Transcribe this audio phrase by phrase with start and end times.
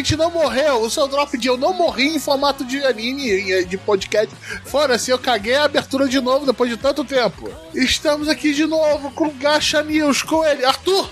[0.00, 0.80] a gente não morreu.
[0.80, 4.34] O seu drop de eu não morri em formato de anime, de podcast.
[4.64, 7.50] Fora assim, eu caguei a abertura de novo depois de tanto tempo.
[7.74, 11.08] Estamos aqui de novo com o Gacha News, com ele, Arthur.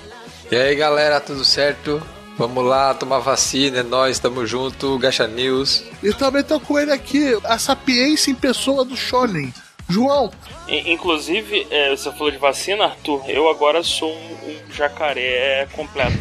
[0.51, 2.03] E aí galera, tudo certo?
[2.39, 5.85] Vamos lá tomar vacina, é nós, estamos junto, Gacha News.
[6.03, 9.53] E também tô com ele aqui, a sapiência em pessoa do Shonen.
[9.89, 10.31] João.
[10.69, 13.23] Inclusive, é, você falou de vacina, Arthur.
[13.29, 16.19] Eu agora sou um, um jacaré completo.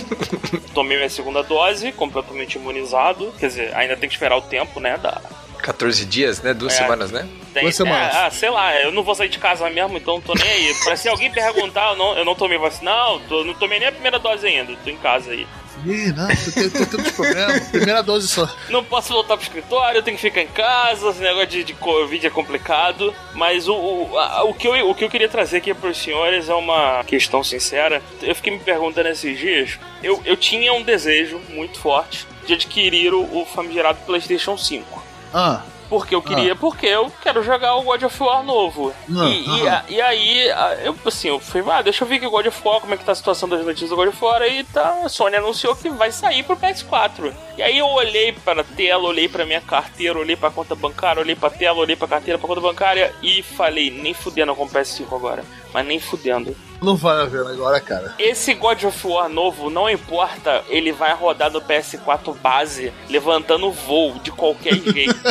[0.72, 3.32] Tomei minha segunda dose, completamente imunizado.
[3.38, 4.96] Quer dizer, ainda tem que esperar o tempo, né?
[4.96, 5.20] Da...
[5.64, 6.52] 14 dias, né?
[6.52, 7.26] Duas é, semanas, né?
[7.54, 8.14] Tem, Duas semanas.
[8.14, 10.74] É, ah, sei lá, eu não vou sair de casa mesmo, então tô nem aí.
[10.84, 12.90] Pra se alguém perguntar, eu não, eu não tomei vacina.
[12.90, 15.46] Não, tô, não tomei nem a primeira dose ainda, tô em casa aí.
[15.86, 17.68] Ih, não, tô, tô, tendo problemas.
[17.68, 18.48] Primeira dose só.
[18.68, 21.74] Não posso voltar pro escritório, eu tenho que ficar em casa, esse negócio de, de
[21.74, 23.14] Covid é complicado.
[23.34, 26.48] Mas o, o, a, o, que eu, o que eu queria trazer aqui pros senhores
[26.48, 28.02] é uma questão sincera.
[28.22, 29.78] Eu fiquei me perguntando esses dias.
[30.02, 35.13] Eu, eu tinha um desejo muito forte de adquirir o, o famigerado PlayStation 5.
[35.34, 35.62] Ah.
[35.88, 36.56] Porque eu queria, ah.
[36.56, 38.94] porque eu quero jogar o God of War novo.
[39.10, 40.48] Ah, e, e, e, aí,
[40.82, 42.96] eu assim, eu falei, ah, deixa eu ver que o God of War, como é
[42.96, 44.42] que tá a situação das notícias do God of War.
[44.42, 47.32] E tá, a Sony anunciou que vai sair pro PS4.
[47.58, 51.20] E aí eu olhei para a tela, olhei para minha carteira, olhei pra conta bancária,
[51.20, 54.68] olhei pra tela, olhei pra carteira, pra conta bancária e falei, nem fudendo com o
[54.68, 55.44] PS5 agora.
[55.72, 56.56] Mas nem fudendo.
[56.84, 58.14] Não vai haver agora, cara.
[58.18, 64.18] Esse God of War novo, não importa, ele vai rodar no PS4 base, levantando voo
[64.22, 65.14] de qualquer jeito.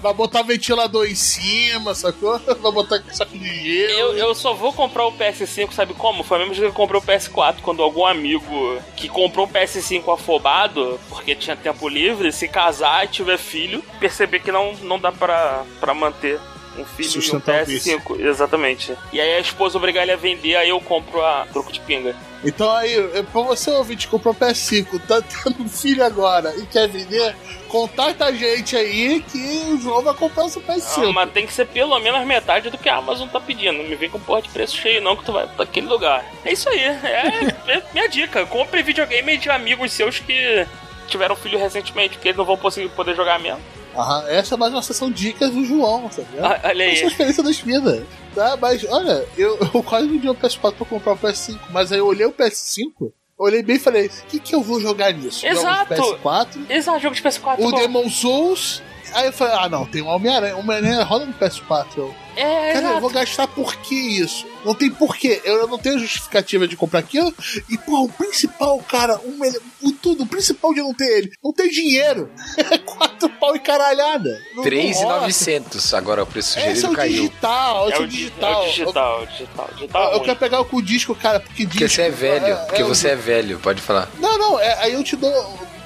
[0.00, 2.38] Vai botar ventilador em cima, sacou?
[2.60, 3.92] Vai botar saco de gelo.
[3.92, 6.22] Eu, eu só vou comprar o PS5, sabe como?
[6.22, 11.00] Foi mesmo que eu comprei o PS4 quando algum amigo que comprou o PS5 afobado,
[11.08, 15.64] porque tinha tempo livre, se casar e tiver filho, perceber que não, não dá pra,
[15.80, 16.40] pra manter
[16.78, 18.20] um filho Sustentar e um PS5.
[18.20, 18.96] Exatamente.
[19.12, 22.14] E aí a esposa obrigar ele a vender, aí eu compro a troco de pinga.
[22.44, 26.86] Então aí, é pra você ouvinte comprou PS5, tá tendo um filho agora e quer
[26.88, 27.34] vender,
[27.68, 29.38] contata a gente aí que
[29.72, 31.08] o João vai comprar o seu PS5.
[31.08, 33.78] Ah, mas tem que ser pelo menos metade do que a Amazon tá pedindo.
[33.78, 36.24] Não me vem com porra de preço cheio, não, que tu vai pra aquele lugar.
[36.44, 36.80] É isso aí.
[36.80, 38.44] É, é minha dica.
[38.46, 40.66] Compre videogame de amigos seus que
[41.08, 43.60] tiveram filho recentemente, porque eles não vão conseguir poder jogar mesmo.
[43.96, 46.28] Aham, essa é mais uma sessão dicas do João, sabe?
[46.40, 46.92] Ah, olha aí.
[46.92, 48.04] Essa é a experiência das vidas.
[48.34, 51.98] Tá, mas olha, eu, eu quase vendi o PS4 pra comprar o PS5, mas aí
[51.98, 55.46] eu olhei o PS5 olhei bem e falei: o que, que eu vou jogar nisso?
[55.46, 55.94] Exato!
[55.94, 56.70] Jogo de PS4.
[56.70, 57.56] Exato, jogo de PS4.
[57.58, 58.82] O Demon Souls.
[59.12, 60.56] Aí eu falei: ah, não, tem um Homem-Aranha.
[60.56, 61.86] Homem-Aranha roda no PS4.
[61.96, 62.94] Eu, é, Cara, exato.
[62.94, 64.46] eu vou gastar por que isso?
[64.64, 65.40] Não tem porquê.
[65.44, 67.32] Eu não tenho justificativa de comprar aquilo.
[67.68, 69.38] E, pô, o principal, cara, um,
[69.86, 72.30] o tudo, o principal de não ter ele, não tem dinheiro.
[72.56, 74.40] É quatro pau e caralhada.
[74.62, 77.22] 3,900 agora o preço sugerido Esse é o caiu.
[77.28, 78.52] digital, É é o digital.
[78.62, 80.00] É o digital, eu, digital, digital.
[80.04, 80.24] eu, é eu ruim.
[80.26, 81.78] quero pegar o com o disco, cara, porque disco.
[81.78, 84.08] Porque você é velho, é- porque é você um- é velho, pode falar.
[84.18, 85.32] Não, não, é- aí eu te dou.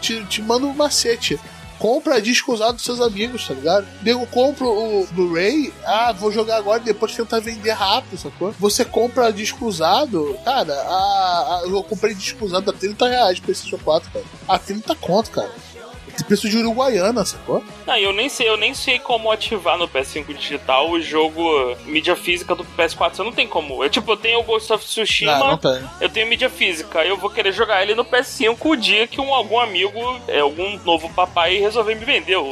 [0.01, 1.39] Te, te mando um macete.
[1.79, 3.87] Compra disco usado dos seus amigos, tá ligado?
[4.05, 8.53] Eu compro o Blu-ray, ah, vou jogar agora e depois tentar vender rápido, sacou?
[8.59, 13.69] Você compra disco usado, cara, a, a- eu comprei disco usado a 30 reais esse
[13.79, 14.25] 4, cara.
[14.49, 15.51] A 30 conto, cara.
[16.29, 17.65] Preço de Uruguaiana, sacou?
[17.87, 22.15] Não, eu nem sei, eu nem sei como ativar no PS5 digital o jogo mídia
[22.15, 23.15] física do PS4.
[23.15, 23.83] Você não tem como.
[23.83, 25.81] Eu, tipo, eu tenho o Ghost of Tsushima, Não, não tem.
[26.01, 27.03] eu tenho mídia física.
[27.05, 30.79] Eu vou querer jogar ele no PS5 o dia que um, algum amigo, é, algum
[30.85, 32.45] novo papai resolver me vender o,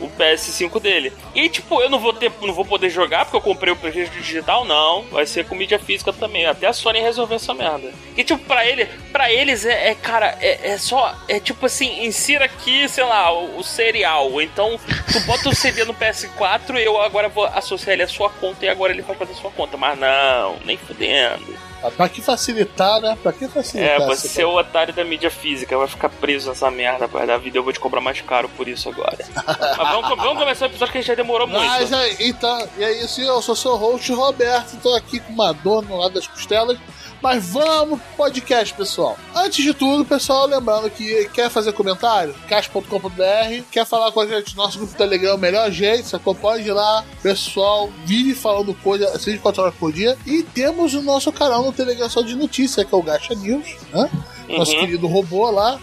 [0.00, 1.10] o PS5 dele.
[1.34, 4.12] E, tipo, eu não vou ter, não vou poder jogar porque eu comprei o PlayStation
[4.12, 5.02] digital, não.
[5.10, 6.46] Vai ser com mídia física também.
[6.46, 7.92] Até a Sony resolveu essa merda.
[8.16, 12.04] E, tipo, pra ele, para eles é, é, cara, é, é só, é tipo assim,
[12.04, 14.40] insira aqui, sei lá, o, o serial.
[14.40, 14.78] Então,
[15.12, 18.68] tu bota o CD no PS4 eu agora vou associar ele à sua conta e
[18.68, 19.76] agora ele faz fazer sua conta.
[19.76, 21.73] Mas não, nem fudendo.
[21.82, 23.16] Ah, Pra que facilitar, né?
[23.22, 24.00] Pra que facilitar?
[24.00, 27.58] É, você é o otário da mídia física, vai ficar preso nessa merda da vida.
[27.58, 29.18] Eu vou te cobrar mais caro por isso agora.
[29.46, 31.64] Mas vamos, vamos começar o episódio que a gente já demorou muito.
[31.64, 35.52] Mas aí, então, e é isso, eu sou seu host Roberto, tô aqui com uma
[35.52, 36.78] dor no lado das costelas.
[37.24, 39.16] Mas vamos pro podcast, pessoal.
[39.34, 44.54] Antes de tudo, pessoal, lembrando que quer fazer comentário, caixa.com.br, quer falar com a gente,
[44.54, 46.34] nosso grupo Telegram é o melhor jeito, sacou?
[46.34, 50.18] Pode ir lá, pessoal, vive falando coisa 24 horas por dia.
[50.26, 53.68] E temos o nosso canal no Telegram só de notícia, que é o Gacha News,
[53.90, 54.10] né?
[54.46, 54.80] Nosso Uhum.
[54.80, 55.80] querido robô lá,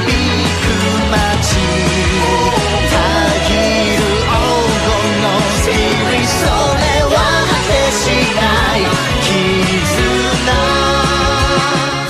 [0.03, 0.07] く
[1.11, 1.55] 街
[2.91, 2.97] た
[3.47, 3.51] ぎ
[3.95, 4.31] る黄
[4.83, 4.87] 金
[5.21, 6.85] のスピリッツそれ
[7.15, 7.17] は
[7.47, 8.03] 果てし
[8.35, 8.41] な
[8.77, 8.79] い
[9.23, 10.47] 絆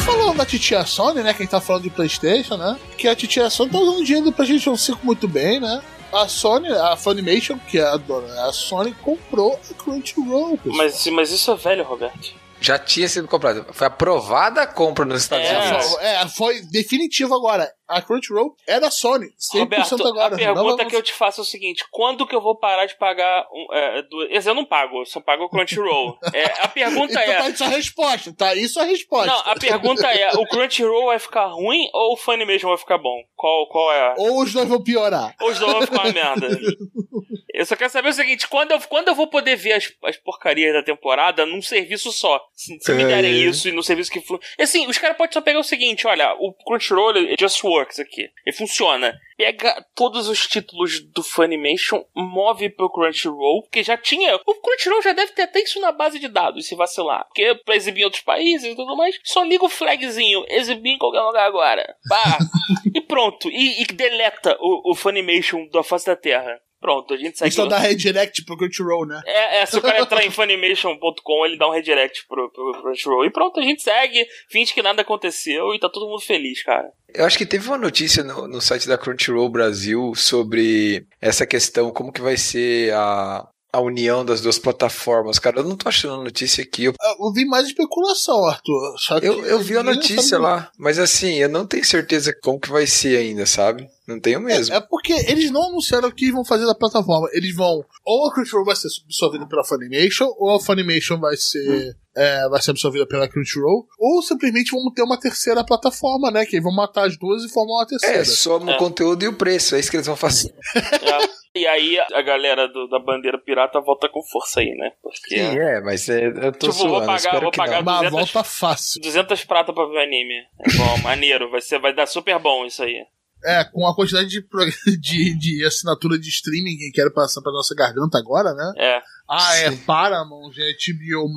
[0.05, 1.33] Falando da titia Sony, né?
[1.33, 2.77] Quem tá falando de PlayStation, né?
[2.97, 5.81] Que a titia Sony tá usando o dinheiro do PlayStation 5 muito bem, né?
[6.11, 10.57] A Sony, a Funimation, que é a dona, a Sony comprou a Crunchyroll.
[10.57, 10.77] pessoal.
[10.77, 12.33] Mas, mas isso é velho, Roberto.
[12.62, 13.66] Já tinha sido comprado.
[13.72, 15.98] Foi aprovada a compra nos Estados É, Unidos.
[15.98, 17.70] É, foi definitivo agora.
[17.88, 19.26] A Crunchyroll é da Sony.
[19.54, 20.34] 100% Roberto, agora.
[20.34, 22.86] a pergunta Não, que eu te faço é o seguinte: quando que eu vou parar
[22.86, 23.44] de pagar.
[23.52, 24.22] Um, é, do...
[24.22, 26.16] Eu não pago, eu só pago o Crunchyroll.
[26.32, 27.50] É, a pergunta Então tá é.
[27.50, 28.54] isso a resposta, tá?
[28.54, 29.26] Isso é a resposta.
[29.26, 33.22] Não, a pergunta é: o Crunchyroll vai ficar ruim ou o Funimation vai ficar bom?
[33.36, 34.14] Qual, qual é?
[34.16, 35.34] Ou os dois vão piorar.
[35.40, 36.48] Ou os dois vão ficar uma merda?
[37.52, 40.16] Eu só quero saber o seguinte: quando eu, quando eu vou poder ver as, as
[40.16, 42.40] porcarias da temporada num serviço só?
[42.54, 43.06] Se, se me É.
[43.06, 44.20] derem isso e no serviço que.
[44.20, 44.40] Flu...
[44.58, 48.28] Assim, os caras podem só pegar o seguinte: olha, o Crunchyroll just works aqui.
[48.46, 49.14] Ele funciona.
[49.36, 54.36] Pega todos os títulos do Funimation, move pro Crunchyroll, porque já tinha.
[54.46, 57.24] O Crunchyroll já deve ter até isso na base de dados, se vacilar.
[57.26, 60.98] Porque pra exibir em outros países e tudo mais, só liga o flagzinho, exibir em
[60.98, 61.96] qualquer lugar agora.
[62.08, 62.38] Pá!
[62.94, 63.50] e pronto.
[63.50, 66.60] E, e deleta o, o Funimation da face da Terra.
[66.82, 67.48] Pronto, a gente segue.
[67.48, 69.22] Isso dá redirect pro Crunchyroll, né?
[69.24, 72.82] É, é, se o cara entrar em funimation.com, ele dá um redirect pro, pro, pro
[72.82, 73.24] Crunchyroll.
[73.24, 76.90] E pronto, a gente segue, finge que nada aconteceu e tá todo mundo feliz, cara.
[77.14, 81.92] Eu acho que teve uma notícia no, no site da Crunchyroll Brasil sobre essa questão,
[81.92, 85.38] como que vai ser a, a união das duas plataformas.
[85.38, 86.84] Cara, eu não tô achando a notícia aqui.
[86.84, 88.98] Eu, Eu vi mais especulação, Arthur.
[88.98, 92.60] Só que eu, eu vi a notícia lá, mas assim, eu não tenho certeza como
[92.60, 93.88] que vai ser ainda, sabe?
[94.06, 94.74] Não tenho mesmo.
[94.74, 97.28] É porque eles não anunciaram o que vão fazer da plataforma.
[97.32, 97.84] Eles vão.
[98.04, 101.94] Ou a Crunchyroll vai ser absorvida pela Funimation, ou a Funimation vai ser.
[102.16, 106.44] é, vai ser absorvida pela Crunchyroll, ou simplesmente vamos ter uma terceira plataforma, né?
[106.44, 108.18] Que aí vão matar as duas e formar uma terceira.
[108.18, 108.74] É, soma É.
[108.74, 110.52] o conteúdo e o preço, é isso que eles vão fazer.
[111.02, 111.42] É.
[111.54, 114.90] E aí a galera do- da bandeira pirata volta com força aí, né?
[115.02, 115.36] Porque.
[115.38, 117.92] Sim, é, mas é, eu tô Tipo, vou zoando, pagar- espero vou que pagar- não.
[117.92, 119.02] Uma 200 volta fácil.
[119.02, 120.34] 200 prata pra ver anime.
[120.60, 121.50] É bom, maneiro.
[121.50, 123.04] Vai, ser, vai dar super bom isso aí.
[123.44, 124.40] É, com a quantidade de,
[124.98, 128.72] de, de assinatura de streaming que quero passar pra nossa garganta agora, né?
[128.76, 129.02] É.
[129.28, 131.28] Ah, é Paramount, é HBO,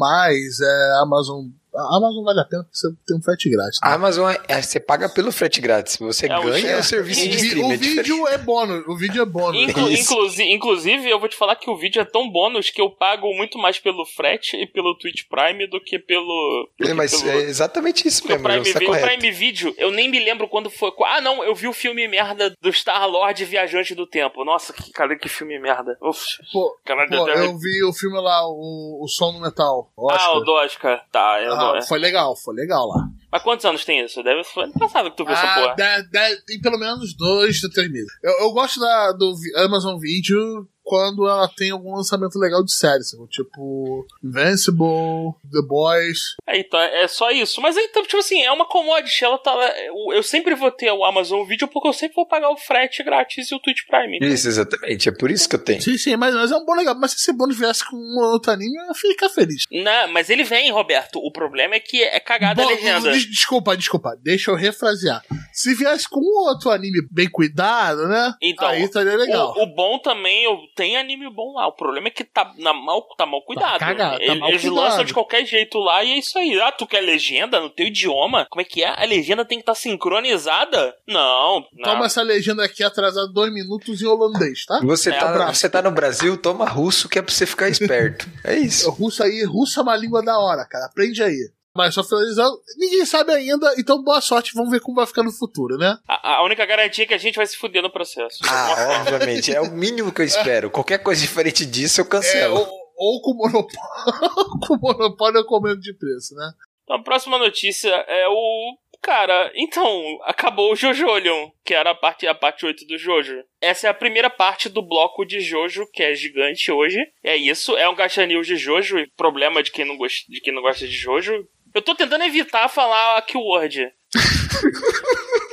[0.62, 1.46] é Amazon.
[1.76, 3.80] A Amazon vale a pena porque você tem um frete grátis.
[3.84, 3.90] né?
[3.90, 5.98] A Amazon, é- é, você paga pelo frete grátis.
[5.98, 7.68] Você É, o- ganha é, o serviço e- de o, streaming.
[7.70, 7.98] o é diferente.
[8.10, 9.62] vídeo é bônus, o vídeo é bônus.
[9.62, 12.90] Inclu- inclusi- inclusive, eu vou te falar que o vídeo é tão bônus que eu
[12.90, 16.70] pago muito mais pelo frete e pelo Twitch Prime do que pelo.
[16.80, 19.02] do É, que mas pelo- é exatamente isso o mesmo, Prime, tá o.
[19.02, 20.92] Prime Video, eu nem me lembro quando foi.
[21.06, 24.44] Ah, não, eu vi o filme merda do Star Lord Viajante do Tempo.
[24.46, 25.98] Nossa, que, cara, que filme merda.
[26.02, 26.22] Uf,
[26.54, 29.92] Pô, caralho, pô, eu vi o filme lá, o, o Som do Metal.
[29.98, 30.22] Oscar.
[30.30, 31.06] Ah, o do Oscar.
[31.12, 33.08] Tá, eu Ah, não- foi legal, foi legal lá.
[33.32, 34.22] Mas quantos anos tem isso?
[34.24, 35.76] Deve ser ano passado que tu viu essa Ah, porra.
[35.76, 38.12] de- de- tem pelo menos dois ou três meses.
[38.24, 43.04] Eu, eu gosto da, do Amazon Video quando ela tem algum lançamento legal de série,
[43.04, 43.28] sabe?
[43.30, 46.36] tipo Invincible, The Boys.
[46.48, 47.60] É, então, é só isso.
[47.62, 49.24] Mas aí, então, tipo assim, é uma commodity.
[49.26, 49.52] Ela tá.
[49.86, 53.04] Eu, eu sempre vou ter o Amazon Video porque eu sempre vou pagar o frete
[53.04, 54.20] grátis e o Twitch Prime.
[54.22, 55.10] Isso, exatamente.
[55.10, 55.82] É por isso que eu tenho.
[55.82, 56.96] Sim, sim, mas, mas é um bom legal.
[56.96, 59.64] Mas se esse bônus viesse com um outro anime, eu ia ficar feliz.
[59.72, 61.20] Não, mas ele vem, Roberto.
[61.20, 63.12] O problema é que é cagada a Bom, legenda.
[63.12, 64.16] des- Desculpa, desculpa.
[64.22, 65.24] Deixa eu refrasear.
[65.52, 68.34] Se viesse com um outro anime bem cuidado, né?
[68.42, 69.54] Então, aí estaria legal.
[69.58, 71.68] O, o bom também, eu tem anime bom lá.
[71.68, 73.80] O problema é que tá, na mal, tá mal cuidado.
[73.80, 74.84] cagado, tá Ele- mal Eles cuidado.
[74.84, 76.60] lançam de qualquer jeito lá e é isso aí.
[76.62, 78.46] Ah, tu quer legenda no teu idioma?
[78.50, 78.90] Como é que é?
[79.02, 80.96] A legenda tem que estar sincronizada?
[81.08, 81.84] Não, não.
[81.84, 84.80] Toma essa legenda aqui atrasada dois minutos em holandês, tá?
[84.84, 88.28] Você, É, tá, você tá no Brasil, toma russo que é pra você ficar esperto.
[88.44, 88.90] É isso.
[88.92, 90.86] Russo aí, russo é uma língua da hora, cara.
[90.86, 91.50] Aprende aí.
[91.76, 95.32] Mas só finalizando, ninguém sabe ainda, então boa sorte, vamos ver como vai ficar no
[95.32, 95.98] futuro, né?
[96.08, 98.40] A, a única garantia é que a gente vai se fuder no processo.
[98.48, 99.54] Ah, obviamente.
[99.54, 100.70] É o mínimo que eu espero.
[100.72, 102.56] Qualquer coisa diferente disso eu É, cancelo.
[102.56, 103.80] ou, ou com monopólio,
[104.66, 106.50] com monopólio ou com aumento de preço, né?
[106.84, 108.78] Então, a próxima notícia é o.
[109.02, 113.44] Cara, então, acabou o Jojolion, que era a parte, a parte 8 do Jojo.
[113.62, 116.98] Essa é a primeira parte do bloco de Jojo, que é gigante hoje.
[117.24, 120.42] É isso, é um gacha news de Jojo, e problema de quem não gosta de,
[120.42, 121.48] quem não gosta de Jojo.
[121.76, 123.92] Eu tô tentando evitar falar a keyword.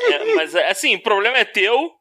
[0.05, 1.93] É, mas, é, assim, o problema é teu.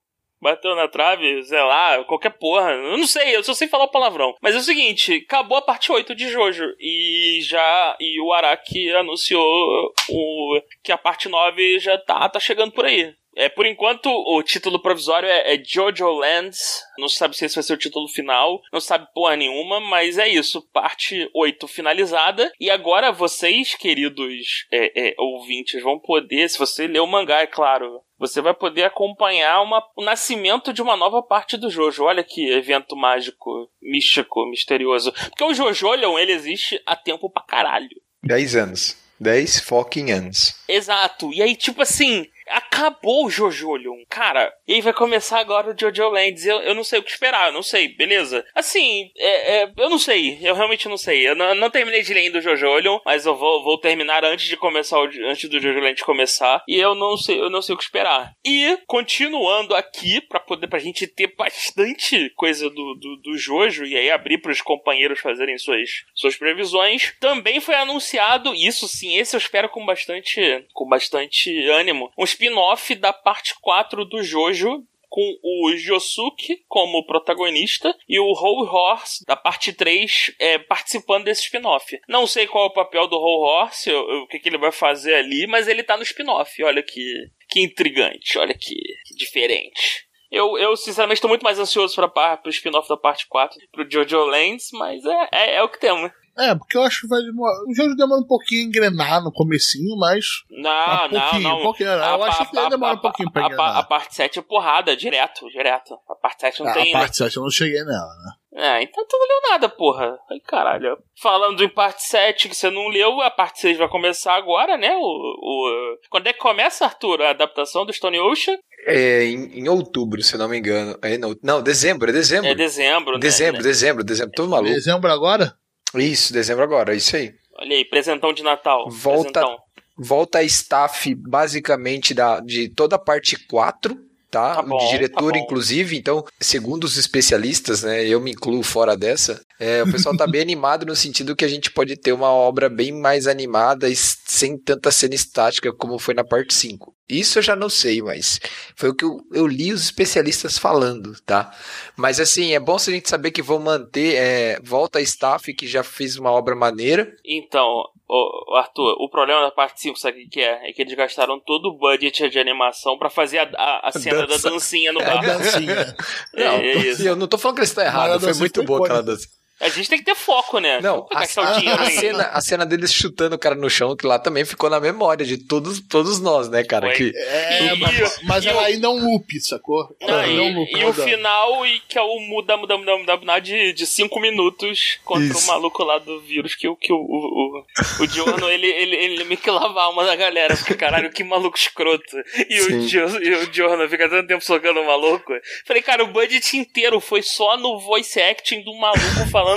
[0.41, 2.71] Bateu na trave, sei lá, qualquer porra.
[2.71, 4.35] Eu não sei, eu só sei falar o palavrão.
[4.41, 6.65] Mas é o seguinte, acabou a parte 8 de Jojo.
[6.79, 7.95] E já.
[7.99, 13.13] E o Araki anunciou o, que a parte 9 já tá, tá chegando por aí.
[13.35, 16.81] É, por enquanto, o título provisório é, é Jojo Lands.
[16.97, 18.61] Não sabe se esse vai ser o título final.
[18.73, 20.61] Não sabe porra nenhuma, mas é isso.
[20.73, 22.51] Parte 8 finalizada.
[22.59, 27.47] E agora vocês, queridos é, é, ouvintes, vão poder, se você ler o mangá, é
[27.47, 32.03] claro, você vai poder acompanhar uma- o nascimento de uma nova parte do Jojo.
[32.03, 35.11] Olha que evento mágico, místico, misterioso.
[35.29, 37.89] Porque o Jojolion, ele existe há tempo pra caralho.
[38.23, 38.97] 10 anos.
[39.19, 40.55] 10 fucking anos.
[40.67, 41.31] Exato.
[41.31, 44.03] E aí, tipo assim, acabou o Jojo Leon.
[44.09, 46.45] Cara, e aí vai começar agora o Jojo Lands.
[46.45, 48.45] Eu, eu não sei o que esperar, eu não sei, beleza?
[48.55, 51.27] Assim, é, é, eu não sei, eu realmente não sei.
[51.27, 54.23] Eu não, não terminei de ler ainda o Jojo Leon, mas eu vou, vou terminar
[54.25, 56.63] antes de começar, o, antes do Jojo Land começar.
[56.67, 58.33] E eu não sei, eu não sei o que esperar.
[58.45, 63.95] E, continuando aqui, pra poder, pra gente ter bastante coisa do, do, do Jojo, e
[63.95, 69.39] aí abrir pros companheiros fazerem suas, suas previsões, também foi anunciado, isso sim, esse eu
[69.39, 75.75] espero com bastante, com bastante ânimo, um spin-off da parte 4 do Jojo, com o
[75.75, 81.99] Josuke como protagonista e o Whole Horse da parte 3 é, participando desse spin-off.
[82.07, 84.71] Não sei qual é o papel do Whole Horse, o, o que, que, ele vai
[84.71, 86.63] fazer ali, mas ele tá no spin-off.
[86.63, 88.73] Olha que, que intrigante, olha que,
[89.05, 90.07] que diferente.
[90.31, 94.23] Eu, eu, sinceramente, estou muito mais ansioso para o spin-off da parte 4, pro Jojo
[94.23, 96.09] Lands, mas é, é, é o que temos.
[96.37, 97.53] É, porque eu acho que vai demorar.
[97.67, 100.25] O jogo demora um pouquinho a engrenar no comecinho, mas.
[100.49, 101.59] Não, um não, não.
[101.59, 101.89] Um pouquinho.
[101.89, 103.75] Eu A- acho a- que vai demorar a- um pouquinho pra engrenar.
[103.75, 105.97] a, a parte 7 é porrada, direto, direto.
[106.09, 106.95] A parte 7 não Ah, tem.
[106.95, 108.31] a parte 7 eu não cheguei nela, né?
[108.53, 110.17] É, então tu não leu nada, porra.
[110.29, 110.97] Ai, caralho.
[111.21, 114.93] Falando em parte 7 que você não leu, a parte 6 vai começar agora, né?
[114.97, 115.97] O, o...
[116.09, 118.57] Quando é que começa, Arthur, a adaptação do Stone Ocean?
[118.87, 120.97] É, em, em outubro, se eu não me engano.
[121.01, 122.49] É, não, não, dezembro, é dezembro.
[122.49, 123.19] É dezembro, né?
[123.19, 124.33] dezembro, dezembro, dezembro.
[124.35, 124.73] Tô maluco.
[124.73, 125.53] Dezembro agora?
[125.95, 127.33] Isso, dezembro agora, isso aí.
[127.57, 128.89] Olha aí, presentão de Natal.
[128.89, 129.57] Volta- Presentão.
[129.97, 133.95] Volta a staff, basicamente, da, de toda a parte 4,
[134.31, 134.55] tá?
[134.55, 135.95] Tá bom, de diretor, tá inclusive.
[135.95, 138.03] Então, segundo os especialistas, né?
[138.07, 139.41] Eu me incluo fora dessa.
[139.59, 142.67] é, o pessoal tá bem animado no sentido que a gente pode ter uma obra
[142.69, 146.95] bem mais animada e sem tanta cena estática como foi na parte 5.
[147.19, 148.39] Isso eu já não sei, mas
[148.75, 151.51] foi o que eu, eu li os especialistas falando, tá?
[151.95, 155.53] Mas assim, é bom se a gente saber que vão manter, é, volta a staff
[155.53, 157.13] que já fez uma obra maneira.
[157.25, 160.69] Então, ô, Arthur, o problema da parte 5, sabe o que é?
[160.69, 164.25] É que eles gastaram todo o budget de animação pra fazer a, a, a cena
[164.25, 164.43] Dança.
[164.43, 165.21] da dancinha no A bar.
[165.21, 165.95] dancinha.
[166.35, 167.03] É, Não, é isso.
[167.07, 169.27] eu não tô falando que eles estão errados, foi muito foi boa aquela dança.
[169.61, 170.79] A gente tem que ter foco, né?
[170.81, 171.91] Não, a, a- a aí.
[171.91, 175.25] cena, a cena deles chutando o cara no chão, que lá também ficou na memória
[175.25, 176.87] de todos, todos nós, né, cara?
[176.87, 176.95] Foi.
[176.95, 179.95] Que, É, E- mas, mas e ela o- ainda é um loop, sacou?
[180.01, 182.77] Não, Ela e, é um loop, e o final, e que é o muda, muda,
[182.77, 185.45] muda, muda, muda de 5 cinco minutos contra Isso.
[185.45, 187.63] o maluco lá do vírus, que, o- que o, o,
[187.99, 191.23] o, o ele, ele, ele meio que lava a alma da galera, porque caralho, que
[191.23, 192.17] maluco escroto.
[192.49, 192.97] E o, Sim.
[193.21, 195.31] E o Giorno fica tanto tempo socando o maluco.
[195.65, 199.50] Falei, cara, o budget inteiro foi só no voice acting do maluco falando.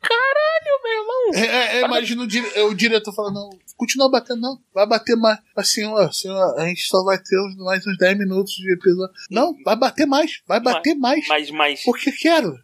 [0.00, 1.34] Caralho, meu irmão.
[1.34, 5.16] É, é, é, imagina o, dire- o diretor falando, não, continua batendo, não, vai bater
[5.16, 5.38] mais.
[5.56, 9.14] Assim, ó, senhor, a gente só vai ter mais uns 10 minutos de episódio.
[9.30, 11.26] Não, vai bater mais, vai bater mais.
[11.28, 12.56] Mas, mas Porque quero.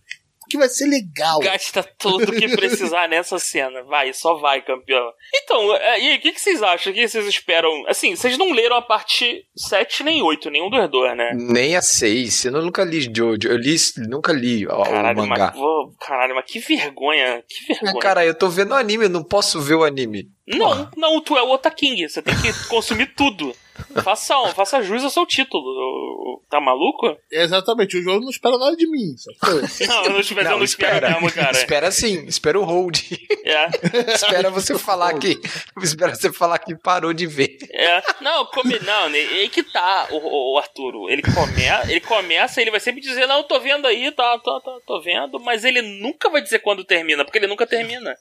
[0.52, 1.38] Porque vai ser legal.
[1.40, 3.82] gasta tudo que precisar nessa cena.
[3.84, 5.10] Vai, só vai, campeão.
[5.34, 6.92] Então, é, e aí, o que, que vocês acham?
[6.92, 7.70] O que vocês esperam?
[7.88, 11.30] Assim, vocês não leram a parte 7 nem 8, nenhum dos dois, né?
[11.34, 12.46] nem a 6.
[12.46, 13.48] Eu nunca li Jojo.
[13.48, 13.76] Eu li,
[14.08, 15.46] nunca li ó, o Caralho, mangá.
[15.46, 17.42] mas, pô, caralho, mas que vergonha.
[17.48, 18.02] Que vergonha.
[18.02, 20.28] Cara, eu tô vendo anime, eu não posso ver o anime.
[20.46, 22.06] Não, não, tu é o Otaking.
[22.06, 23.54] Você tem que consumir tudo.
[24.02, 26.42] Faça, faça jus ao seu título.
[26.50, 27.16] Tá maluco?
[27.30, 29.14] Exatamente, o jogo não espera nada de mim?
[29.88, 31.50] Não, eu não espero, eu não espero mesmo, cara.
[31.52, 33.00] espera sim, espera o hold.
[33.44, 33.68] É.
[34.14, 35.40] espera você falar que.
[35.82, 37.58] Espera você falar que parou de ver.
[37.70, 41.08] É, não, come, não, né, aí que tá o, o Arturo.
[41.08, 44.78] Ele, come, ele começa, ele vai sempre dizer, não, tô vendo aí, tá, tá, tá,
[44.86, 48.14] tô vendo, mas ele nunca vai dizer quando termina, porque ele nunca termina.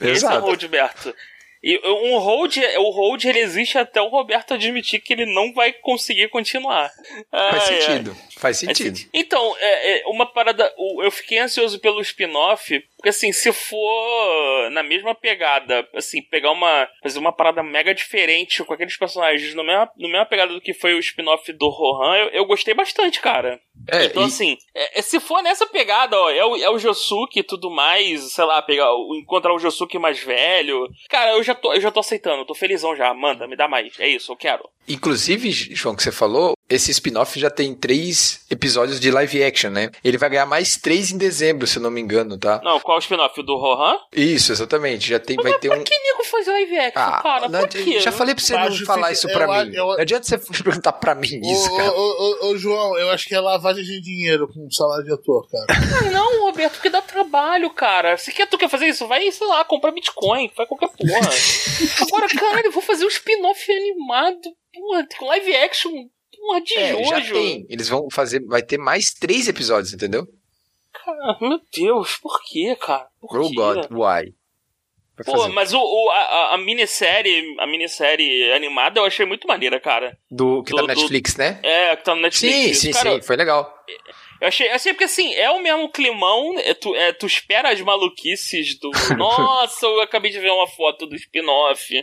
[0.00, 0.46] Esse é o Exato.
[0.46, 1.14] Roldberto.
[1.68, 5.72] E um hold, o hold ele existe até o Roberto admitir que ele não vai
[5.72, 6.88] conseguir continuar.
[7.28, 7.80] Faz Ai, ai.
[7.82, 8.14] sentido.
[8.14, 9.00] Faz Faz sentido.
[9.12, 10.72] Então, é, é, uma parada.
[11.02, 16.88] Eu fiquei ansioso pelo spin-off, porque assim, se for na mesma pegada, assim, pegar uma.
[17.02, 20.72] fazer uma parada mega diferente com aqueles personagens no mesma, no mesma pegada do que
[20.72, 23.58] foi o spin-off do Rohan, eu, eu gostei bastante, cara.
[23.90, 26.78] É, Então, e- assim, é- é- se for nessa pegada, ó, é o, é o
[26.78, 30.88] Josuke e tudo mais, sei lá, pegar, encontrar o Josuke mais velho.
[31.08, 33.12] Cara, eu já tô, eu já tô aceitando, tô felizão já.
[33.12, 33.98] Manda, me dá mais.
[33.98, 34.68] É isso, eu quero.
[34.88, 39.90] Inclusive, João, que você falou, esse spin-off já tem três episódios de live action, né?
[40.02, 42.60] Ele vai ganhar mais três em dezembro, se eu não me engano, tá?
[42.64, 43.38] Não, qual o spin-off?
[43.38, 43.96] O do Rohan?
[44.14, 45.08] Isso, exatamente.
[45.08, 45.82] Já tem, vai Mas ter um.
[45.84, 47.48] que nego faz live action, Ah, cara?
[47.48, 48.00] não quê?
[48.00, 49.72] já falei pra você não falar isso eu pra mim.
[49.74, 51.92] eu- Não adianta você perguntar pra mim isso, Ô, cara.
[51.92, 55.46] ô, ô, ô, João, eu acho que é lavagem de dinheiro com salário de ator,
[55.50, 55.66] cara.
[55.70, 58.16] Ah, não, Roberto, porque dá trabalho, cara.
[58.16, 59.06] Se quer, tu quer fazer isso?
[59.06, 61.30] Vai, sei lá, comprar Bitcoin, faz qualquer porra.
[62.02, 64.40] Agora, caralho, eu vou fazer um spin-off animado,
[64.74, 65.92] porra, com live action,
[66.46, 67.34] porra, de É, já Jojo.
[67.34, 67.66] tem.
[67.68, 68.44] Eles vão fazer.
[68.46, 70.26] Vai ter mais três episódios, entendeu?
[70.92, 73.06] Cara, meu Deus, por quê, cara?
[73.20, 73.50] Por Oh?
[73.52, 74.34] God, why?
[75.18, 75.48] Vai Pô, fazer.
[75.54, 80.16] mas o, o- a, a- minissérie, a minissérie animada eu achei muito maneira, cara.
[80.30, 81.58] Do que tá do- no do- Netflix, né?
[81.62, 82.54] É, que tá no Netflix.
[82.54, 83.74] Sim, sim, cara, sim, foi legal.
[84.40, 87.80] Eu achei, assim, porque assim, é o mesmo climão, é, tu, é, tu espera as
[87.80, 88.90] maluquices do.
[89.16, 91.94] Nossa, eu acabei de ver uma foto do spin-off,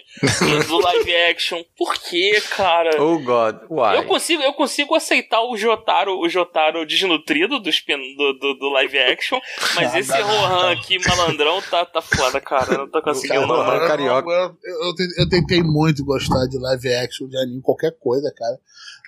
[0.67, 1.63] do live action.
[1.77, 3.01] Por quê, cara?
[3.01, 3.95] Oh God, why?
[3.97, 8.69] Eu consigo, eu consigo aceitar o Jotaro, o Jotaro desnutrido do, spin, do, do, do
[8.69, 9.39] live action,
[9.75, 12.73] mas Ah, esse não, Rohan aqui, malandrão, tá, tá foda, cara.
[12.73, 13.63] Eu não tô conseguindo, Cara, não.
[13.63, 14.29] Rohan eu, carioca.
[14.29, 18.57] eu, eu, eu tentei muito gostar de live action, de anime, qualquer coisa, cara.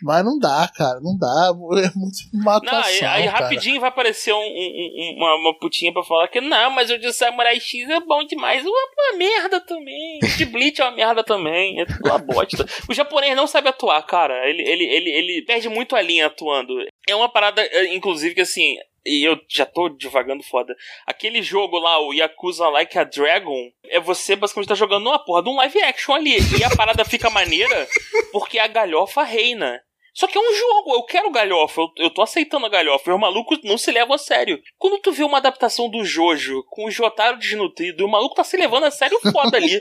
[0.04, 1.52] Mas não dá, cara, não dá.
[1.86, 5.58] É muito uma Não, aí, atuação, aí rapidinho vai aparecer um- um- um- uma, uma
[5.60, 8.66] putinha pra falar que não, mas o de Samurai X é bom demais.
[8.66, 10.20] É uma merda também.
[10.24, 11.80] O de Bleach é uma merda também.
[11.80, 12.66] É tudo uma bosta.
[12.90, 14.48] O japonês não sabe atuar, cara.
[14.50, 16.74] Ele, ele, ele, ele perde muito a linha atuando.
[17.08, 18.76] É uma parada, é, inclusive, que assim.
[19.06, 20.76] E eu já tô devagando foda.
[21.06, 25.44] Aquele jogo lá, o Yakuza Like a Dragon, é você basicamente tá jogando uma porra
[25.44, 26.38] de um live action ali.
[26.60, 27.88] E a parada fica maneira
[28.32, 29.80] porque a galhofa reina.
[30.16, 33.14] Só que é um jogo, eu quero galhofa, eu, eu tô aceitando a galhofa, e
[33.14, 34.62] os malucos não se levam a sério.
[34.78, 38.44] Quando tu vê uma adaptação do Jojo com o Jotaro desnutrido e o maluco tá
[38.46, 39.78] se levando a sério foda ali.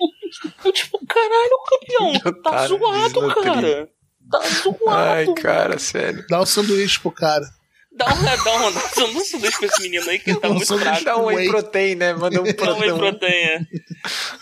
[0.65, 3.43] eu tipo, caralho, campeão, tá zoado, desnutrido.
[3.43, 3.91] cara.
[4.29, 4.89] Tá zoado.
[4.89, 6.27] Ai, cara, sério.
[6.29, 7.45] Dá um sanduíche pro cara.
[7.97, 10.55] Dá uma, dá uma, dá um sanduíche pra esse menino aí que ele tá Um
[10.55, 11.05] muito fraco.
[11.05, 11.49] Dá um whey Whey.
[11.49, 12.13] protein, né?
[12.15, 12.97] Manda um Dá uma protein.
[12.99, 13.69] proteína.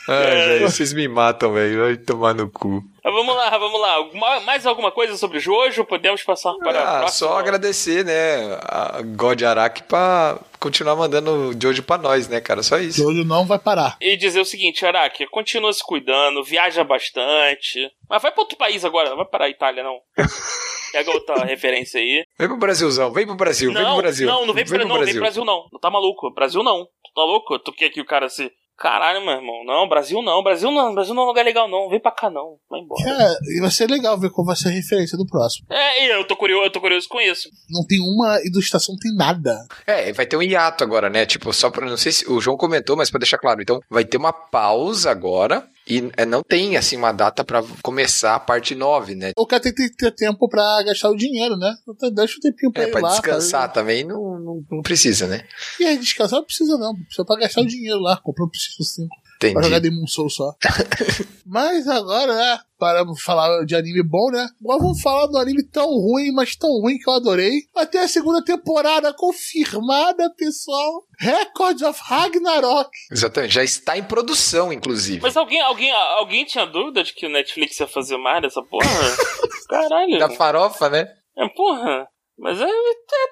[0.08, 0.46] Ai, É.
[0.48, 1.80] velho, vocês me matam, velho.
[1.82, 2.82] Vai tomar no cu.
[3.04, 4.08] Vamos lá, vamos lá.
[4.14, 5.84] Ma- Mais alguma coisa sobre o Jojo?
[5.84, 7.28] Podemos passar para a Ah, próxima?
[7.28, 12.62] só agradecer, né, a God Araki pra continuar mandando o Jojo pra nós, né, cara?
[12.62, 13.02] Só isso.
[13.02, 13.96] Jojo não vai parar.
[14.00, 17.90] E dizer o seguinte, Araki, continua se cuidando, viaja bastante.
[18.08, 19.98] Mas vai pra outro país agora, não vai para a Itália, não.
[20.92, 22.24] Pega outra referência aí.
[22.38, 24.26] Vem pro Brasilzão, vem pro Brasil, vem não, pro Brasil.
[24.28, 25.66] não, não vem, pra, não, vem pro Brasil não.
[25.72, 26.30] Não tá maluco.
[26.32, 26.84] Brasil não.
[26.84, 27.58] Tu tá louco?
[27.58, 28.52] Tu quer que o cara se...
[28.78, 29.64] Caralho, meu irmão.
[29.64, 30.42] Não, Brasil não.
[30.42, 30.94] Brasil não.
[30.94, 31.88] Brasil não é um lugar legal, não.
[31.88, 32.56] Vem pra cá, não.
[32.68, 33.02] Vai embora.
[33.08, 35.66] É, e vai ser legal ver qual vai ser a referência do próximo.
[35.70, 37.48] É, e eu tô curioso, eu tô curioso com isso.
[37.70, 39.56] Não tem uma ilustração, não tem nada.
[39.86, 41.24] É, vai ter um hiato agora, né?
[41.26, 41.88] Tipo, só pra.
[41.88, 43.62] Não sei se o João comentou, mas pra deixar claro.
[43.62, 45.66] Então, vai ter uma pausa agora.
[45.86, 49.32] E é, não tem, assim, uma data pra começar a parte 9, né?
[49.36, 51.74] O cara tem que ter tempo pra gastar o dinheiro, né?
[51.88, 53.08] Então Deixa o tempinho pra É, ir pra lá.
[53.10, 55.44] descansar fazer- também não, não, não precisa, né?
[55.80, 56.94] E aí, descansar não precisa não.
[56.94, 58.16] Precisa pra gastar o dinheiro lá.
[58.18, 59.16] Comprou um PlayStation 5.
[59.50, 59.90] Pra jogar Entendi.
[59.90, 60.54] Demon Soul só.
[61.44, 62.58] mas agora, né?
[62.78, 64.46] Para falar de anime bom, né?
[64.62, 67.62] Agora vamos falar do anime tão ruim, mas tão ruim que eu adorei.
[67.74, 71.04] Até a segunda temporada confirmada, pessoal.
[71.18, 72.90] Records of Ragnarok.
[73.10, 73.54] Exatamente.
[73.54, 75.20] Já está em produção, inclusive.
[75.20, 78.86] Mas alguém, alguém, alguém tinha dúvida de que o Netflix ia fazer mais dessa porra?
[79.68, 80.18] Caralho.
[80.18, 81.06] Da farofa, né?
[81.36, 82.06] É, porra.
[82.42, 82.68] Mas é, é,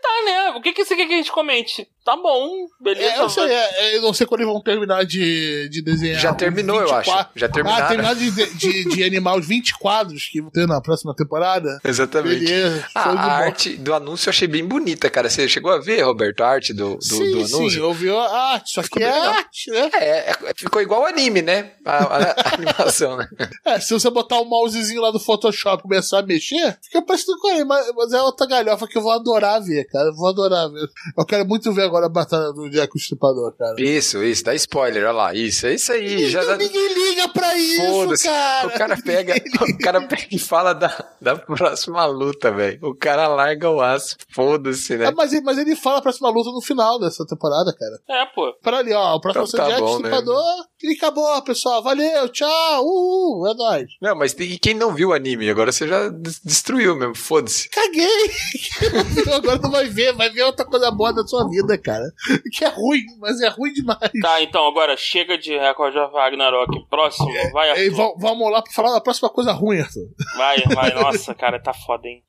[0.01, 0.51] tá, né?
[0.57, 1.85] O que, que você quer que a gente comente?
[2.05, 3.13] Tá bom, beleza.
[3.13, 6.19] É, eu, sei, é, eu não sei quando eles vão terminar de, de desenhar.
[6.21, 7.27] Já terminou, eu 20 acho.
[7.37, 7.85] Já terminaram.
[7.85, 11.79] Ah, terminar de, de, de animar os 20 quadros que vão ter na próxima temporada.
[11.85, 12.45] Exatamente.
[12.45, 12.87] Beleza.
[12.95, 13.23] Ah, a bola.
[13.23, 15.29] arte do anúncio eu achei bem bonita, cara.
[15.29, 17.87] Você chegou a ver, Roberto, a arte do, do, sim, do sim, anúncio?
[17.87, 18.79] ouviu a arte.
[18.81, 19.35] Aqui Ficou é bem legal.
[19.35, 19.91] arte, né?
[19.95, 21.73] É, é, ficou igual o anime, né?
[21.85, 23.29] A, a- a animação, né?
[23.67, 27.37] É, se você botar o mousezinho lá do Photoshop e começar a mexer, fica parecido
[27.39, 30.09] com ele, mas, mas é outra galhofa que eu vou adorar ver, cara.
[30.09, 30.87] Eu vou adorar ver.
[31.19, 33.75] Eu quero muito ver agora a batalha do Jack o Estripador, cara.
[33.79, 35.35] Isso, isso, dá spoiler, olha lá.
[35.35, 36.29] Isso, é isso aí.
[36.31, 36.65] Já Então dá...
[36.65, 38.69] ninguém liga pra isso, cara.
[38.69, 42.79] O cara pega, o cara pega e fala da, da próxima luta, velho.
[42.83, 45.07] O cara larga o aço, foda-se, né?
[45.07, 48.23] Ah, mas, ele- mas ele fala a próxima luta no final dessa temporada, cara.
[48.23, 48.53] É, pô.
[48.63, 49.15] Para ali, ó.
[49.17, 50.09] O próximo Então é tá Jack bom, né?
[50.09, 50.65] Estripador.
[50.83, 51.83] E acabou, pessoal.
[51.83, 52.85] Valeu, tchau.
[52.85, 53.87] Uhul, é nóis.
[54.01, 55.49] Não, mas tem- e quem não viu o anime?
[55.51, 57.69] Agora você já des- destruiu mesmo, foda-se.
[57.69, 58.31] Caguei!
[59.35, 62.05] Agora não vai ver, vai ver outra coisa boa da sua vida, cara.
[62.53, 63.99] Que é ruim, mas é ruim demais.
[64.21, 66.87] Tá, então agora chega de Record of Ragnarok.
[66.89, 67.97] Próximo, vai, Ei, Arthur.
[67.97, 70.09] vam- vamos lá pra falar da próxima coisa ruim, Arthur.
[70.37, 70.95] Vai, vai.
[71.01, 72.23] Nossa, cara, tá foda, hein?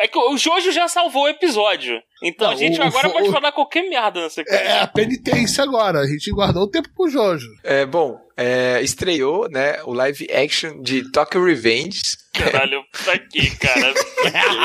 [0.00, 1.98] É que o Jojo já salvou o episódio.
[2.22, 4.60] Então Não, a gente o- agora o- pode o- falar qualquer merda nessa coisa.
[4.62, 6.00] É a penitência agora.
[6.00, 7.46] A gente guardou o tempo pro Jojo.
[7.64, 12.02] É, bom, é, estreou, né, o live action de Tokyo Revenge.
[12.38, 13.94] Caralho, pra quê, cara?
[13.94, 14.58] Pra quê?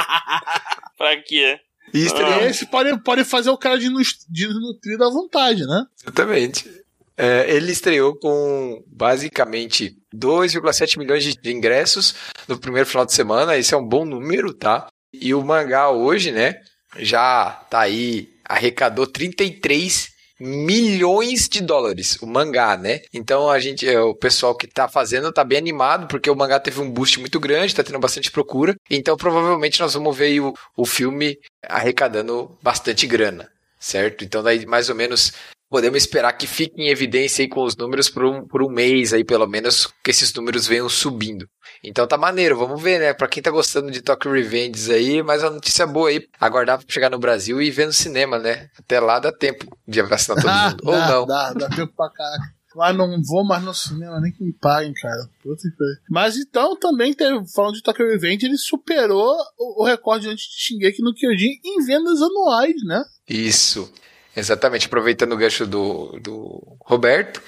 [0.97, 1.59] Pra quê?
[1.93, 2.45] E Ah.
[2.47, 3.89] Esse pode, pode fazer o cara de
[4.29, 5.85] desnutrido à vontade, né?
[6.01, 6.83] exatamente.
[7.15, 12.15] É, ele estreou com basicamente 2,7 milhões de, de ingressos
[12.47, 13.55] no primeiro final de semana.
[13.55, 14.87] Esse é um bom número, tá?
[15.13, 16.55] E o mangá hoje, né,
[16.97, 20.09] já tá aí, arrecadou 33
[20.45, 22.99] milhões de dólares, o mangá, né?
[23.13, 26.59] Então a gente, é, o pessoal que tá fazendo tá bem animado, porque o mangá
[26.59, 28.75] teve um boost muito grande, tá tendo bastante procura.
[28.89, 34.25] Então provavelmente nós vamos ver o, o filme arrecadando bastante grana, certo?
[34.25, 35.31] Então daí mais ou menos
[35.69, 39.13] podemos esperar que fique em evidência aí com os números por um, por um mês
[39.13, 41.47] aí, pelo menos, que esses números venham subindo.
[41.83, 43.13] Então tá maneiro, vamos ver, né?
[43.13, 46.85] Pra quem tá gostando de Tokyo Revenge aí, mas a notícia boa aí, aguardar pra
[46.87, 48.69] chegar no Brasil e ver no cinema, né?
[48.79, 50.83] Até lá dá tempo de vacinar todo mundo.
[50.85, 51.25] Ou dá, não.
[51.25, 52.53] Dá, dá tempo pra caraca.
[52.75, 55.29] Mas não vou mais no cinema, nem que me paguem, cara.
[55.43, 55.83] Puta que.
[56.09, 60.59] Mas então também, teve, falando de Tokyo Revenge, ele superou o, o recorde antes de
[60.59, 63.03] Shingeki no Kyojin em vendas anuais, né?
[63.29, 63.91] Isso.
[64.35, 67.39] Exatamente, aproveitando o gancho do, do Roberto,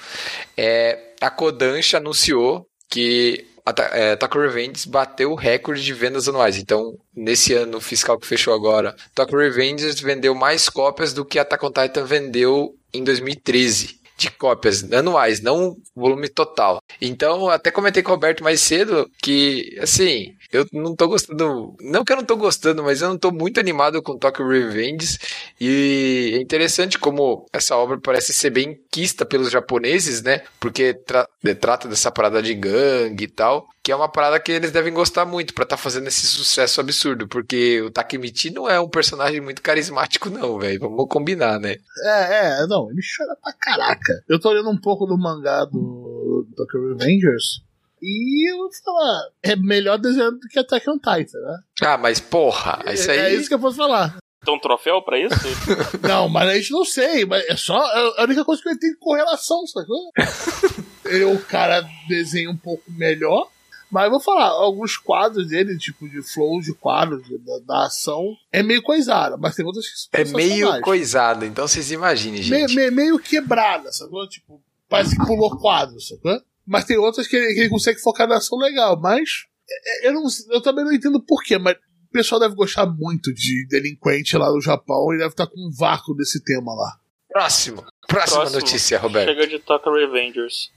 [0.56, 3.44] é, a Kodansha anunciou que
[3.92, 6.56] é, Tokyo Revenge bateu o recorde de vendas anuais.
[6.56, 11.64] Então, nesse ano fiscal que fechou agora, Tokyo Revenge vendeu mais cópias do que Attack
[11.64, 13.96] on Titan vendeu em 2013.
[14.18, 16.80] De cópias anuais, não volume total.
[17.02, 21.74] Então, até comentei com o Roberto mais cedo que, assim, eu não tô gostando.
[21.80, 25.18] Não que eu não tô gostando, mas eu não tô muito animado com Tokyo Revenge.
[25.60, 30.42] E é interessante como essa obra parece ser bem quista pelos japoneses, né?
[30.60, 31.28] Porque tra
[31.60, 33.66] trata dessa parada de gangue e tal.
[33.82, 37.28] Que é uma parada que eles devem gostar muito pra estar fazendo esse sucesso absurdo.
[37.28, 40.80] Porque o Takemichi não é um personagem muito carismático, não, velho.
[40.80, 41.76] Vamos combinar, né?
[42.04, 44.12] É, é, não, ele chora pra caraca.
[44.28, 47.65] Eu tô olhando um pouco do mangá do Tokyo Revengers.
[48.08, 51.58] E eu vou falar, é melhor desenhado do que Attack on Titan, né?
[51.82, 53.18] Ah, mas porra, isso aí.
[53.18, 54.16] É, é isso que eu posso falar.
[54.44, 55.34] Tem um troféu pra isso?
[56.06, 58.78] Não, mas a gente não sei, mas é só é a única coisa que ele
[58.78, 60.12] tem correlação, sacou?
[61.34, 63.48] o cara desenha um pouco melhor,
[63.90, 67.86] mas eu vou falar, alguns quadros dele, tipo de flow de quadros de- da, da
[67.86, 72.44] ação, é meio coisada, mas tem outras que são É meio coisado, então vocês imaginem,
[72.48, 72.76] meio, gente.
[72.76, 74.28] meio, meio quebrada, sacou?
[74.28, 76.40] Tipo, parece que pulou quadro, sacou?
[76.66, 80.08] Mas tem outras que ele, que ele consegue focar na ação legal, mas é, é,
[80.08, 84.36] eu, não, eu também não entendo porquê, mas o pessoal deve gostar muito de delinquente
[84.36, 86.98] lá no Japão e deve estar com um vácuo desse tema lá.
[87.28, 87.84] Próximo.
[88.08, 88.60] Próxima Próximo.
[88.60, 89.28] notícia, Roberto.
[89.28, 90.70] Chega de Tokyo Revengers.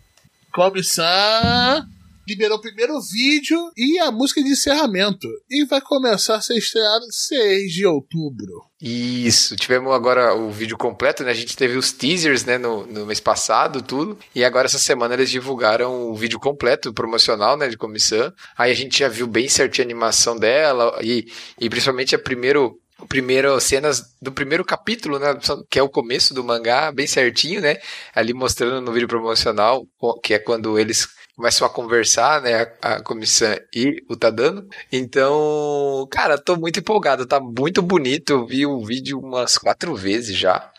[0.53, 1.87] Kobe-san
[2.29, 5.27] liberou o primeiro vídeo e a música de encerramento.
[5.49, 8.63] E vai começar a ser estreada 6 de outubro.
[8.81, 11.31] Isso, tivemos agora o vídeo completo, né?
[11.31, 14.17] A gente teve os teasers, né, no, no mês passado, tudo.
[14.33, 18.31] E agora essa semana eles divulgaram o vídeo completo, promocional, né, de comissão.
[18.57, 21.25] Aí a gente já viu bem certinho a animação dela e,
[21.59, 25.27] e principalmente a primeiro o primeiro cenas do primeiro capítulo, né,
[25.69, 27.77] que é o começo do mangá, bem certinho, né?
[28.13, 29.85] Ali mostrando no vídeo promocional,
[30.21, 31.07] que é quando eles
[31.39, 34.67] começam a conversar, né, a, a comissão e o Tadano.
[34.91, 38.31] Então, cara, tô muito empolgado, tá muito bonito.
[38.31, 40.69] Eu vi o vídeo umas quatro vezes já.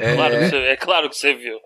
[0.00, 1.58] É, Claro que você- é claro que você viu.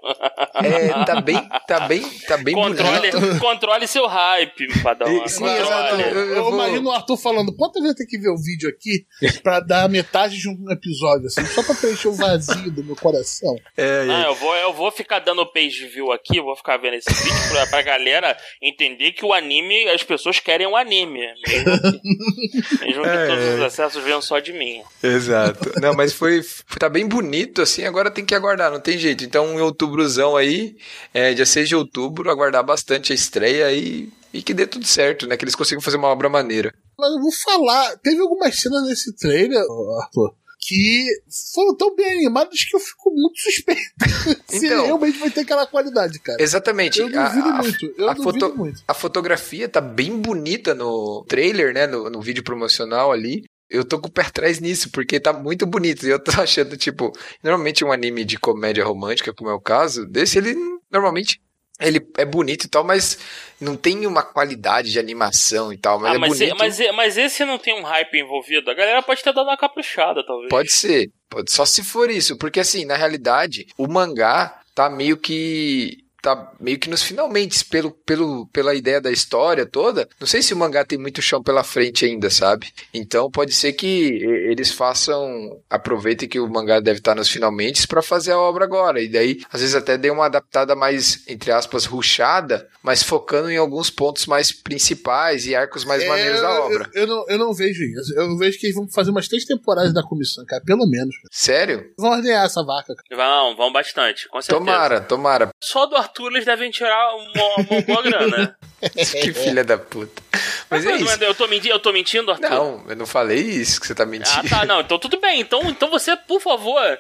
[0.64, 3.38] é, tá bem, tá bem, tá bem Controle, bonito.
[3.40, 5.29] controle seu hype, Padawan.
[5.29, 6.01] Sim, exato.
[6.01, 9.07] Eu, vou- imagino o Arthur falando: quantas vezes tenho que ver o vídeo aqui
[9.42, 13.55] pra dar metade de um episódio, assim, só pra preencher o vazio do meu coração?
[13.77, 17.12] É, Ah, eu vou, eu vou ficar dando page view aqui, vou ficar vendo esse
[17.12, 21.20] vídeo pra, pra galera entender que o anime, as pessoas querem um anime.
[21.46, 23.55] Mesmo que, mesmo que É, todos é.
[23.55, 24.83] os acessos venham só de mim.
[25.03, 25.72] Exato.
[25.81, 29.25] Não, mas foi, foi- tá bem bonito, assim, agora tem que aguardar, não tem jeito.
[29.25, 30.77] Então, em outubrozão aí,
[31.12, 35.27] é, dia 6 de outubro, aguardar bastante a estreia e, e que dê tudo certo,
[35.27, 35.37] né?
[35.37, 36.73] Que eles consigam fazer uma obra maneira.
[36.99, 39.61] Mas eu vou falar: teve algumas cenas nesse trailer,
[40.03, 40.35] Arthur.
[40.69, 41.07] Que
[41.55, 43.81] foram tão bem animadas que eu fico muito suspeito
[44.51, 44.85] se Então.
[44.87, 46.43] realmente vai ter aquela qualidade, cara.
[46.43, 46.99] Exatamente.
[46.99, 48.83] Eu duvido a- muito, eu a duvido muito.
[48.89, 51.87] A fotografia tá bem bonita no trailer, né?
[51.87, 53.45] No, no vídeo promocional ali.
[53.68, 56.07] Eu tô com o pé atrás nisso, porque tá muito bonito.
[56.07, 57.11] E eu tô achando, tipo,
[57.42, 60.55] normalmente um anime de comédia romântica, como é o caso, desse ele
[60.90, 61.40] normalmente
[61.79, 63.18] ele é bonito e tal, mas
[63.61, 66.55] não tem uma qualidade de animação e tal, mas ah, é mas, bonito.
[66.55, 68.70] e- mas, e- mas esse não tem um hype envolvido.
[68.70, 70.48] A galera pode ter dado uma caprichada, talvez.
[70.48, 75.18] Pode ser, pode, só se for isso, porque assim, na realidade, o mangá tá meio
[75.18, 80.09] que tá meio que nos finalmente, pelo, pelo, pela ideia da história toda.
[80.19, 82.73] Não sei se o mangá tem muito chão pela frente ainda, sabe?
[82.93, 88.03] Então pode ser que eles façam, aproveitem que o mangá deve estar nos finalmente para
[88.03, 89.01] fazer a obra agora.
[89.01, 93.57] E daí, às vezes até dê uma adaptada mais, entre aspas, ruchada, mas focando em
[93.57, 96.91] alguns pontos mais principais e arcos mais É, maneiros da obra.
[96.93, 98.12] Eu, eu não, eu não vejo isso.
[98.17, 101.15] Eu vejo que eles vão fazer umas três temporadas da comissão, cara, pelo menos.
[101.31, 101.93] Sério?
[101.97, 103.23] Vão ordenhar essa vaca, cara.
[103.23, 104.59] Vão, vão bastante, com certeza.
[104.59, 105.51] Tomara, tomara.
[105.62, 108.57] Só do Arthur eles devem tirar uma, uma boa grana.
[108.81, 110.22] que filha da puta.
[110.70, 111.24] Mas é Mas, isso.
[111.24, 112.50] Eu tô, mentindo, eu tô mentindo, Arthur?
[112.50, 114.48] Não, eu não falei isso que você tá Ah, mentindo.
[114.48, 114.81] tá, não.
[114.81, 115.40] Então tudo bem.
[115.40, 116.98] Então, então você, por favor,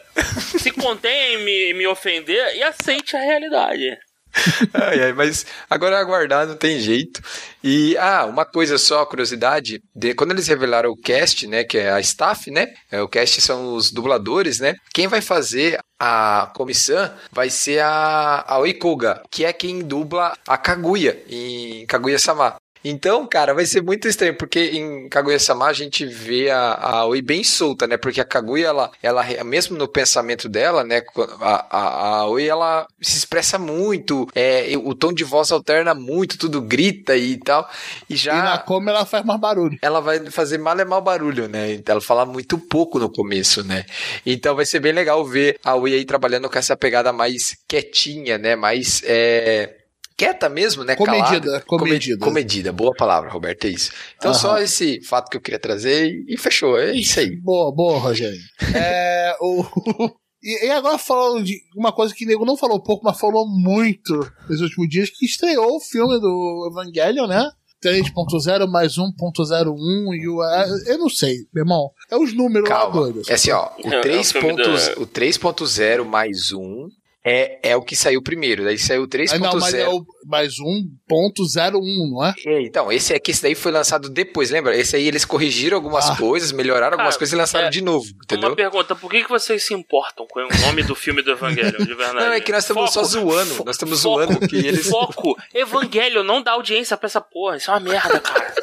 [0.58, 3.98] se contenha em me, me ofender e aceite a realidade.
[4.74, 7.20] ai, ai, mas agora aguardar, não tem jeito.
[7.62, 11.90] E, ah, uma coisa só, curiosidade, de, quando eles revelaram o cast, né, que é
[11.90, 17.10] a staff, né, é, o cast são os dubladores, né, quem vai fazer a comissão
[17.32, 22.56] vai ser a, a Oikuga, que é quem dubla a Kaguya, em Kaguya-sama.
[22.88, 27.20] Então, cara, vai ser muito estranho, porque em Kaguya-sama a gente vê a, a Oi
[27.20, 27.96] bem solta, né?
[27.96, 31.02] Porque a Kaguya, ela, ela mesmo no pensamento dela, né?
[31.40, 36.38] A, a, a Oi, ela se expressa muito, é, o tom de voz alterna muito,
[36.38, 37.68] tudo grita e tal.
[38.08, 38.34] E já.
[38.34, 39.76] E na como ela faz mais barulho.
[39.82, 41.80] Ela vai fazer mal é mal barulho, né?
[41.84, 43.84] Ela fala muito pouco no começo, né?
[44.24, 48.38] Então vai ser bem legal ver a Oi aí trabalhando com essa pegada mais quietinha,
[48.38, 48.54] né?
[48.54, 49.02] Mais.
[49.04, 49.85] É
[50.16, 50.96] quieta mesmo, né?
[50.96, 51.64] Comedida, Calada.
[51.66, 52.24] comedida.
[52.24, 53.92] Comedida, boa palavra, Roberto, é isso.
[54.16, 54.40] Então Aham.
[54.40, 57.36] só esse fato que eu queria trazer e, fechou, é isso aí.
[57.36, 58.38] Boa, boa, Rogério.
[58.74, 59.64] é, o...
[60.48, 64.14] E, agora falando de uma coisa que o nego não falou pouco, mas falou muito
[64.48, 67.50] nos últimos dias, que estreou o filme do Evangelion, né?
[67.82, 70.44] 3.0 mais 1.01 e o.
[70.44, 71.90] é, Eu não sei, meu irmão.
[72.10, 73.00] É os números lá Calma.
[73.00, 73.28] doidos.
[73.28, 76.88] É assim, ó, o É, é o 3.0 filme da- o 3.0 mais 1
[77.28, 79.90] é, é o que saiu primeiro, daí saiu o Aí não, mas é 3.0.
[79.92, 82.34] o mais 1.01, não é?
[82.46, 84.76] É, Então, esse aqui, esse daí foi lançado depois, lembra?
[84.76, 86.16] Esse aí eles corrigiram algumas Ah.
[86.16, 88.48] coisas, melhoraram algumas Cara, coisas e lançaram é- de novo, entendeu?
[88.50, 91.78] Uma pergunta, por que, que vocês se importam com o nome do filme do Evangelho,
[91.78, 92.14] de verdade?
[92.14, 93.54] Não, é que nós estamos só Foco, zoando.
[93.54, 94.88] fo- Nós estamos foco, zoando que eles.
[94.88, 95.36] Foco!
[95.54, 98.54] Evangelho, não dá audiência pra essa porra, isso é uma merda, cara.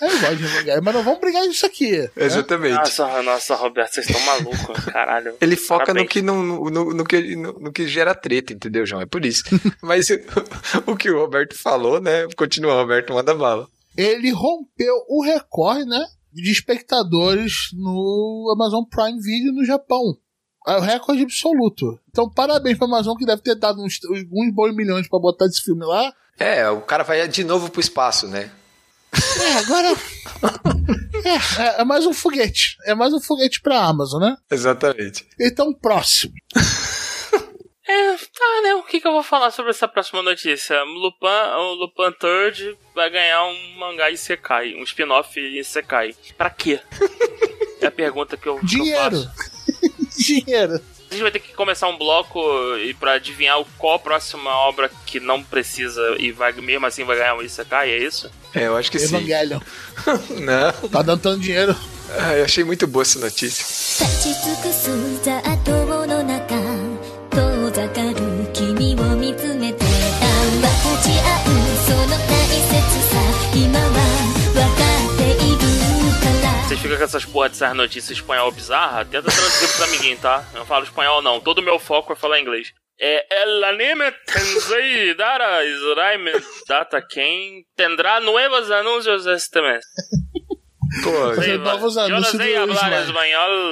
[0.00, 1.98] É, eu gosto de Evangelion, mas não vamos brigar nisso aqui.
[1.98, 2.08] né?
[2.16, 2.74] Exatamente.
[2.74, 5.34] Nossa, nossa, Roberto, vocês estão malucos, caralho.
[5.40, 9.02] Ele foca no que, no, no, no que, no, no que gera treta, entendeu, João?
[9.02, 9.44] É por isso.
[9.82, 10.08] Mas
[10.86, 12.26] o que o Roberto falou, né?
[12.36, 13.66] Continua, Roberto, manda bala.
[13.96, 16.04] Ele rompeu o recorde, né?
[16.32, 20.16] De espectadores no Amazon Prime Video no Japão.
[20.66, 21.98] É o recorde absoluto.
[22.10, 25.62] Então, parabéns pra Amazon que deve ter dado uns, uns bons milhões pra botar esse
[25.62, 26.12] filme lá.
[26.38, 28.50] É, o cara vai de novo pro espaço, né?
[29.40, 29.88] É, agora.
[31.24, 32.76] é, é, é mais um foguete.
[32.84, 34.36] É mais um foguete pra Amazon, né?
[34.50, 35.26] Exatamente.
[35.40, 36.32] Então, próximo.
[37.90, 38.74] É, tá, né?
[38.74, 40.82] O que, que eu vou falar sobre essa próxima notícia?
[40.82, 41.26] Lupin,
[41.56, 46.14] o Lupin Third vai ganhar um mangá Isekai, um spin-off Isekai.
[46.36, 46.80] Pra quê?
[47.80, 49.22] É a pergunta que eu, que eu Dinheiro.
[49.22, 49.32] faço.
[50.18, 50.80] Dinheiro.
[51.10, 52.38] A gente vai ter que começar um bloco
[52.84, 57.16] e pra adivinhar qual a próxima obra que não precisa e vai mesmo assim vai
[57.16, 58.30] ganhar um Isekai, é isso?
[58.54, 59.16] É, eu acho que sim.
[59.16, 59.60] Evangelion.
[60.40, 61.74] Não, Tá dando tanto dinheiro.
[62.18, 63.64] ah, eu achei muito boa essa notícia.
[76.88, 79.04] から Vocês ficam com essas porra dessas notícias espanhol bizarra?
[79.04, 80.44] Tenta traduzir pros amiguinhos, tá?
[80.52, 82.72] Eu não falo espanhol não, todo o meu foco é falar inglês.
[83.00, 86.32] É, el anime Tensei Dara Israime
[86.66, 89.84] Data Ken tendrá nuevos anuncios este mes.
[91.02, 93.70] Pô, novos anúncios do espanhol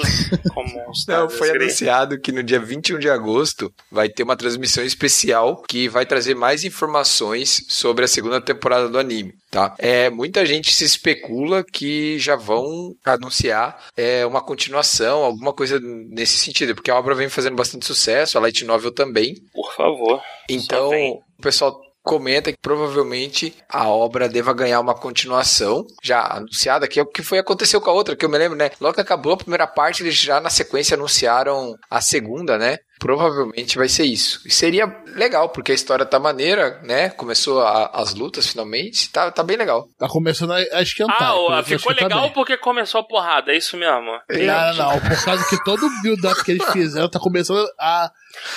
[0.52, 5.62] como Não, foi anunciado que no dia 21 de agosto vai ter uma transmissão especial
[5.68, 9.74] que vai trazer mais informações sobre a segunda temporada do anime, tá?
[9.78, 16.38] É, muita gente se especula que já vão anunciar é, uma continuação, alguma coisa nesse
[16.38, 19.34] sentido, porque a obra vem fazendo bastante sucesso, a Light Novel também.
[19.52, 20.20] Por favor.
[20.48, 27.00] Então, o pessoal comenta que provavelmente a obra deva ganhar uma continuação já anunciada, que
[27.00, 28.70] é o que foi aconteceu com a outra, que eu me lembro, né?
[28.80, 32.78] Logo que acabou a primeira parte, eles já na sequência anunciaram a segunda, né?
[32.98, 34.40] Provavelmente vai ser isso.
[34.46, 37.10] E seria legal, porque a história tá maneira, né?
[37.10, 39.86] Começou a- as lutas finalmente, tá, tá bem legal.
[39.98, 41.16] Tá começando a, a esquentar.
[41.22, 42.32] Ah, ó, ficou acho que tá legal bem.
[42.32, 44.10] porque começou a porrada, é isso mesmo.
[44.28, 45.00] Não, não, não.
[45.00, 48.10] Por causa que todo o build-up que eles fizeram tá começando a.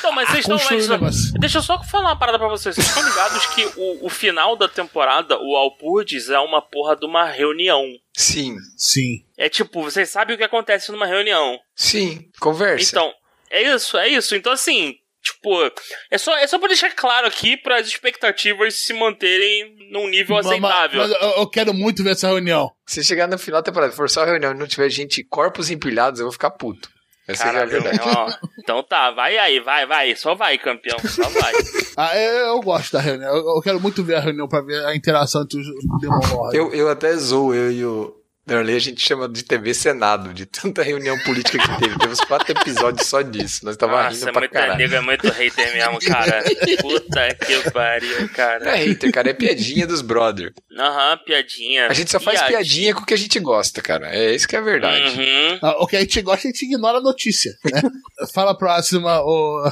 [0.03, 0.99] Não, mas vocês estão.
[0.99, 1.31] mas-.
[1.39, 2.75] Deixa eu só falar uma parada pra vocês.
[2.75, 7.05] Vocês estão ligados que o, o final da temporada, o Alpurdes, é uma porra de
[7.05, 7.83] uma reunião.
[8.13, 9.23] Sim, Sim.
[9.37, 11.57] É tipo, vocês sabem o que acontece numa reunião.
[11.73, 12.89] sim, conversa.
[12.91, 13.13] Então,
[13.51, 14.35] é isso, é isso.
[14.35, 15.49] Então, assim, tipo,
[16.11, 20.35] é só, é só pra deixar claro aqui para as expectativas se manterem num nível
[20.37, 21.01] Mas- aceitável.
[21.01, 22.69] Mas, eu, eu quero muito ver essa reunião.
[22.87, 26.19] Se chegar no final da temporada, for só reunião e não tiver gente, corpos empilhados,
[26.19, 26.89] eu vou ficar puto.
[27.27, 27.99] Essa é a Caralho, verdade.
[28.03, 28.27] ó.
[28.59, 30.15] Então tá, vai aí, vai, vai.
[30.15, 30.97] Só vai, campeão.
[31.07, 31.53] Só vai.
[32.01, 33.29] Ah, eu, eu gosto da reunião.
[33.35, 35.67] Eu, eu quero muito ver a reunião pra ver a interação entre os
[35.99, 36.53] Demon Lords.
[36.57, 38.15] Eu, eu até zoo, eu e o
[38.49, 41.97] Darley, a gente chama de TV Senado, de tanta reunião política que teve.
[41.97, 43.63] Teve uns quatro episódios só disso.
[43.63, 44.77] Nós tava Nossa, rindo é pra muito caralho.
[44.77, 46.43] nego, é muito hater mesmo, cara.
[46.81, 48.75] Puta que pariu, Não é cara.
[48.75, 50.53] hater, cara, é piadinha dos brother.
[50.77, 51.87] Aham, piadinha.
[51.87, 52.59] A gente só faz Piadinha.
[52.59, 54.07] piadinha com o que a gente gosta, cara.
[54.15, 55.19] É isso que é a verdade.
[55.19, 55.59] Uhum.
[55.61, 57.51] Ah, o que a gente gosta, a gente ignora a notícia.
[57.71, 57.81] Né?
[58.33, 59.63] Fala a próxima, ô.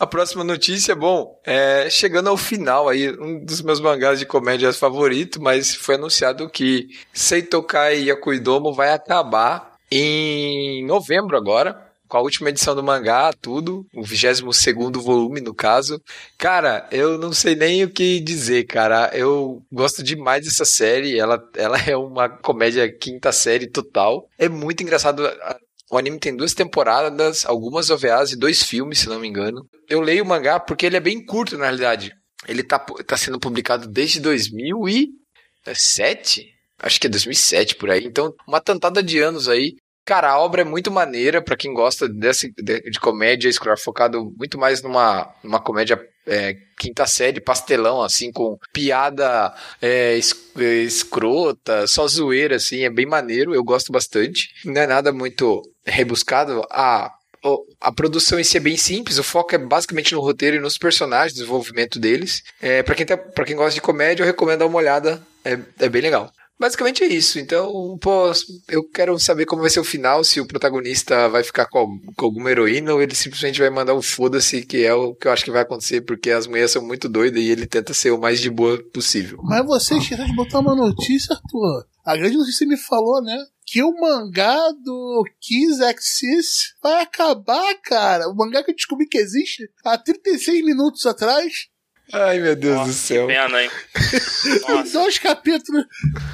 [0.00, 4.72] A próxima notícia, bom, é chegando ao final aí, um dos meus mangás de comédia
[4.72, 12.48] favorito, mas foi anunciado que Seitokai Yakuidomo vai acabar em novembro agora, com a última
[12.48, 16.00] edição do mangá, tudo, o 22 segundo volume, no caso.
[16.38, 19.10] Cara, eu não sei nem o que dizer, cara.
[19.12, 24.26] Eu gosto demais dessa série, ela, ela é uma comédia quinta série total.
[24.38, 25.22] É muito engraçado.
[25.90, 29.68] O anime tem duas temporadas, algumas OVAs e dois filmes, se não me engano.
[29.88, 32.14] Eu leio o mangá porque ele é bem curto, na realidade.
[32.46, 36.46] Ele tá, tá sendo publicado desde 2007?
[36.78, 38.04] Acho que é 2007 por aí.
[38.04, 39.74] Então, uma tantada de anos aí.
[40.06, 44.32] Cara, a obra é muito maneira para quem gosta desse, de, de comédia escolar, focado
[44.38, 50.18] muito mais numa, numa comédia é, quinta série, pastelão, assim, com piada é,
[50.58, 54.48] é, escrota, só zoeira, assim, é bem maneiro, eu gosto bastante.
[54.64, 56.64] Não é nada muito rebuscado.
[56.70, 57.12] A,
[57.80, 60.78] a produção em si é bem simples, o foco é basicamente no roteiro e nos
[60.78, 62.42] personagens, desenvolvimento deles.
[62.60, 65.88] É, para quem, tá, quem gosta de comédia, eu recomendo dar uma olhada, é, é
[65.88, 66.30] bem legal.
[66.60, 67.38] Basicamente é isso.
[67.38, 68.30] Então, pô,
[68.68, 72.26] eu quero saber como vai ser o final, se o protagonista vai ficar com, com
[72.26, 75.42] alguma heroína ou ele simplesmente vai mandar um foda-se, que é o que eu acho
[75.42, 78.40] que vai acontecer, porque as mulheres são muito doidas e ele tenta ser o mais
[78.40, 79.40] de boa possível.
[79.42, 81.86] Mas você esqueceu de botar uma notícia, Arthur.
[82.04, 83.38] A grande notícia me falou, né?
[83.70, 88.28] Que o mangá do Kiss Axis vai acabar, cara.
[88.28, 91.68] O mangá que eu descobri que existe há 36 minutos atrás.
[92.12, 93.28] Ai, meu Deus Nossa, do céu.
[93.28, 93.70] Que pena, hein?
[94.44, 94.92] Em Nossa.
[94.92, 95.84] dois capítulos,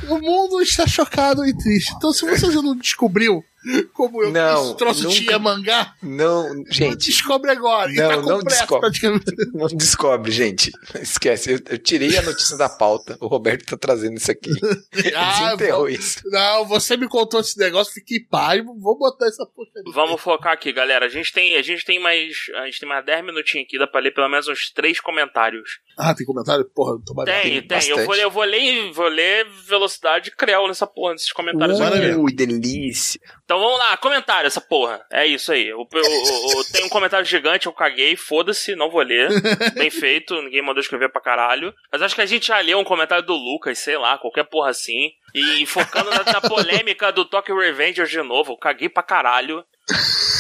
[0.09, 1.93] o mundo está chocado e triste.
[1.95, 3.45] Então, se você não descobriu
[3.93, 7.91] como eu Não, esse troço nunca- tinha mangá, Não, gente, descobre agora.
[7.93, 8.91] Não, tá não descobre.
[9.55, 10.71] não descobre, gente.
[11.01, 13.17] Esquece, eu, eu tirei a notícia da pauta.
[13.21, 14.51] O Roberto tá trazendo isso aqui.
[14.93, 16.21] Ele Ah, desenterrou vou- isso.
[16.27, 19.93] Não, você me contou esse negócio, fiquei pai, vou botar essa porra ali.
[19.93, 21.07] Vamos focar aqui, galera.
[21.07, 23.87] A gente tem, a gente tem mais, a gente tem mais 10 minutinhos aqui, dá
[23.87, 25.79] pra ler pelo menos uns três comentários.
[25.99, 26.65] Ah, tem comentário?
[26.75, 27.57] Porra, tô Tem, tem.
[27.57, 28.05] Eu bastante.
[28.05, 31.91] vou, ler- eu vou ler, vou ler velocidade creu nessa porra, nesses comentários aqui.
[31.91, 32.19] Maravilha.
[32.19, 33.21] Ui, delícia.
[33.45, 35.05] Então vamos lá, comentário, essa porra.
[35.11, 35.67] É isso aí.
[35.69, 39.29] Eu, eu- eu- eu tenho um comentário gigante, eu caguei, foda-se, não vou ler.
[39.75, 41.75] Bem feito, ninguém mandou escrever pra caralho.
[41.93, 44.71] Mas acho que a gente já leu um comentário do Lucas, sei lá, qualquer porra
[44.71, 45.11] assim.
[45.35, 49.65] E focando na, na polêmica do Tokyo Revengers de novo, caguei pra caralho.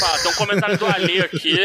[0.00, 1.56] Fala, tem um comentário do Ale aqui.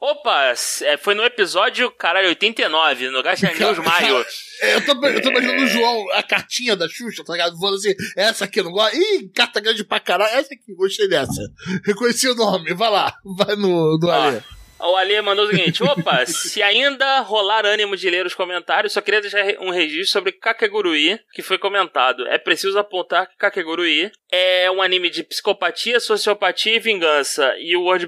[0.00, 4.24] Opa, é, foi no episódio, caralho, 89, no Gacha News Maio.
[4.60, 7.58] É, Eu tô, eu tô imaginando o João, a cartinha da Xuxa, tá ligado?
[7.58, 8.96] Falando assim, essa aqui eu não gosto.
[8.96, 10.32] Ih, carta grande pra caralho.
[10.34, 11.40] Essa aqui, gostei dessa.
[11.86, 13.14] Reconheci o nome, vai lá.
[13.36, 14.42] Vai no do Ó, Ale.
[14.82, 19.00] O Ale mandou o seguinte: opa, se ainda rolar ânimo de ler os comentários, só
[19.00, 22.26] queria deixar um registro sobre Kakegurui, que foi comentado.
[22.26, 27.54] É preciso apontar que Kakegurui é um anime de psicopatia, sociopatia e vingança.
[27.58, 28.06] E o World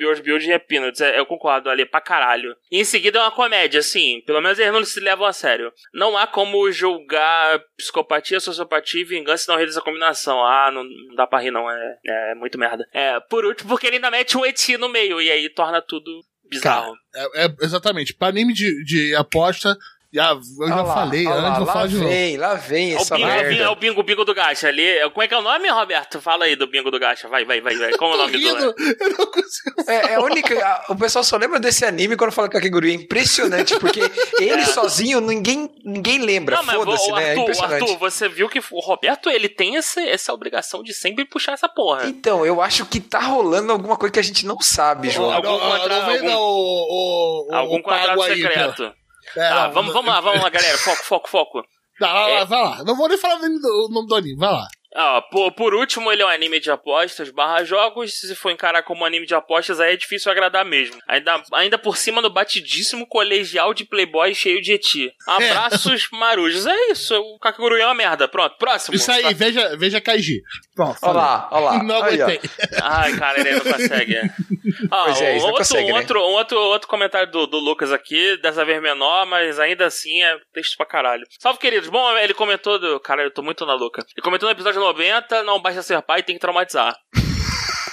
[0.00, 1.00] World Building é Peanuts.
[1.00, 2.56] É, eu concordo, Ale, pra caralho.
[2.70, 4.22] E em seguida é uma comédia, assim.
[4.24, 5.72] Pelo menos eles não se levam a sério.
[5.92, 10.44] Não há como julgar psicopatia, sociopatia e vingança e não rir dessa combinação.
[10.44, 11.68] Ah, não, não dá pra rir, não.
[11.68, 12.88] É, é muito merda.
[12.92, 15.20] É, por último, porque ele ainda mete um eti no meio.
[15.20, 16.08] E aí torna tudo
[16.48, 16.94] bizarro.
[17.14, 18.14] É, é, exatamente.
[18.14, 19.76] Pra anime de, de aposta,
[20.14, 22.08] já, eu já lá, falei olha antes, lá, lá falar de novo.
[22.08, 23.70] vem, lá vem É o, essa bingo, é, o bingo, é merda.
[23.72, 24.86] o bingo, bingo do gacha ali.
[24.86, 26.20] É- Como é que é o nome, Roberto?
[26.20, 27.26] Fala aí do bingo do gacha.
[27.28, 27.92] Vai, vai, vai, vai.
[27.92, 28.82] Como é o nome rindo, do.
[29.00, 29.74] eu não consigo.
[29.88, 30.54] É, é a única.
[30.64, 32.90] a- o pessoal só lembra desse anime quando fala Kakegurui.
[32.92, 34.00] É impressionante, porque
[34.40, 36.56] ele sozinho ninguém, ninguém lembra.
[36.56, 37.22] Não, mas Foda-se, o né?
[37.24, 37.82] É Arthur, o impressionante.
[37.82, 41.68] Arthur, você viu que o Roberto ele tem essa, essa obrigação de sempre puxar essa
[41.68, 42.06] porra.
[42.06, 45.32] Então, eu acho que tá rolando alguma coisa que a gente não sabe, João.
[45.32, 48.92] Algum vem algum- Algum o pago contrato aí, secreto.
[49.36, 50.78] É, Tá, não, vamos, vamos lá, vamos lá, galera.
[50.78, 51.62] Foco, foco, foco.
[51.98, 52.44] Tá, vai lá, É.
[52.44, 52.84] vai lá.
[52.84, 54.66] Não vou nem falar o nome do, anime, vai lá.
[54.96, 58.14] Ah, por, por último, ele é um anime de apostas barra jogos.
[58.20, 60.96] Se for encarar como um anime de apostas, aí é difícil agradar mesmo.
[61.08, 65.10] Ainda, ainda por cima do batidíssimo colegial de playboy cheio de eti.
[65.26, 66.64] Abraços marujos.
[66.64, 68.28] É isso, o Kakegurui é uma merda.
[68.28, 68.94] Pronto, próximo.
[68.94, 70.40] Isso aí, Tá- veja, veja Kaiji.
[70.76, 71.82] Pronto, Olha lá, olha lá.
[71.82, 72.40] Não aguentei.
[72.80, 74.14] Ai, cara, ele não consegue.
[74.90, 76.00] Ah, Pois é, não outro, conseguem, um né?
[76.00, 80.22] outro, um outro, outro comentário do, do Lucas aqui, dessa vez menor, mas ainda assim
[80.22, 81.24] é texto pra caralho.
[81.38, 81.88] Salve, queridos.
[81.88, 82.98] Bom, ele comentou do.
[83.00, 84.00] Cara, eu tô muito na louca.
[84.16, 86.96] Ele comentou no episódio 90, não basta ser pai, tem que traumatizar.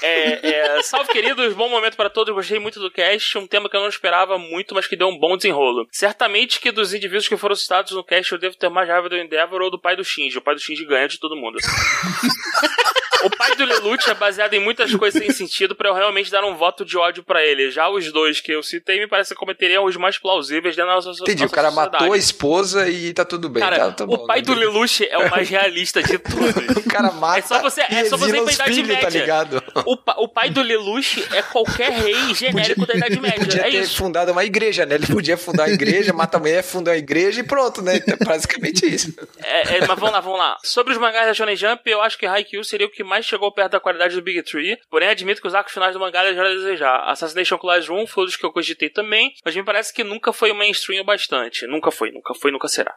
[0.03, 1.53] É, é, salve, queridos.
[1.53, 2.33] Bom momento pra todos.
[2.33, 3.37] Gostei muito do cast.
[3.37, 5.85] Um tema que eu não esperava muito, mas que deu um bom desenrolo.
[5.91, 9.15] Certamente que dos indivíduos que foram citados no cast, eu devo ter mais raiva do
[9.15, 10.39] Endeavor ou do pai do Shinji.
[10.39, 11.59] O pai do Shinji ganha de todo mundo.
[13.23, 16.43] O pai do Lelouch é baseado em muitas coisas sem sentido pra eu realmente dar
[16.43, 17.69] um voto de ódio pra ele.
[17.71, 20.95] Já os dois que eu citei me parece que cometeriam os mais plausíveis dentro da
[20.95, 21.93] nossa Entendi, o nossa cara sociedade.
[22.03, 23.61] matou a esposa e tá tudo bem.
[23.61, 24.43] Cara, tá, tá o bom, pai né?
[24.45, 26.41] do Lelouch é o mais realista de todos.
[26.81, 29.19] O cara mata É só você- é só você ir pra filhos, tá Média.
[29.21, 29.63] ligado?
[29.85, 33.39] O, pa- o pai do Lelouch é qualquer rei genérico da Idade Média.
[33.39, 33.95] Podia É ter isso.
[33.95, 34.95] fundado uma igreja, né?
[34.95, 38.01] Ele podia fundar a igreja, mata a mulher, fundar a igreja e pronto, né?
[38.05, 39.13] É basicamente isso.
[39.41, 40.57] É, é, mas vamos lá, vamos lá.
[40.63, 43.51] Sobre os mangás da Shonen Jump, eu acho que Haikyuu seria o que mais chegou
[43.53, 44.77] perto da qualidade do Big Tree.
[44.89, 47.09] Porém, admito que os arcos finais do mangá deixaram a desejar.
[47.09, 50.53] Assassination Classroom foi um dos que eu cogitei também, mas me parece que nunca foi
[50.53, 51.67] mainstream o bastante.
[51.67, 52.95] Nunca foi, nunca foi, nunca será.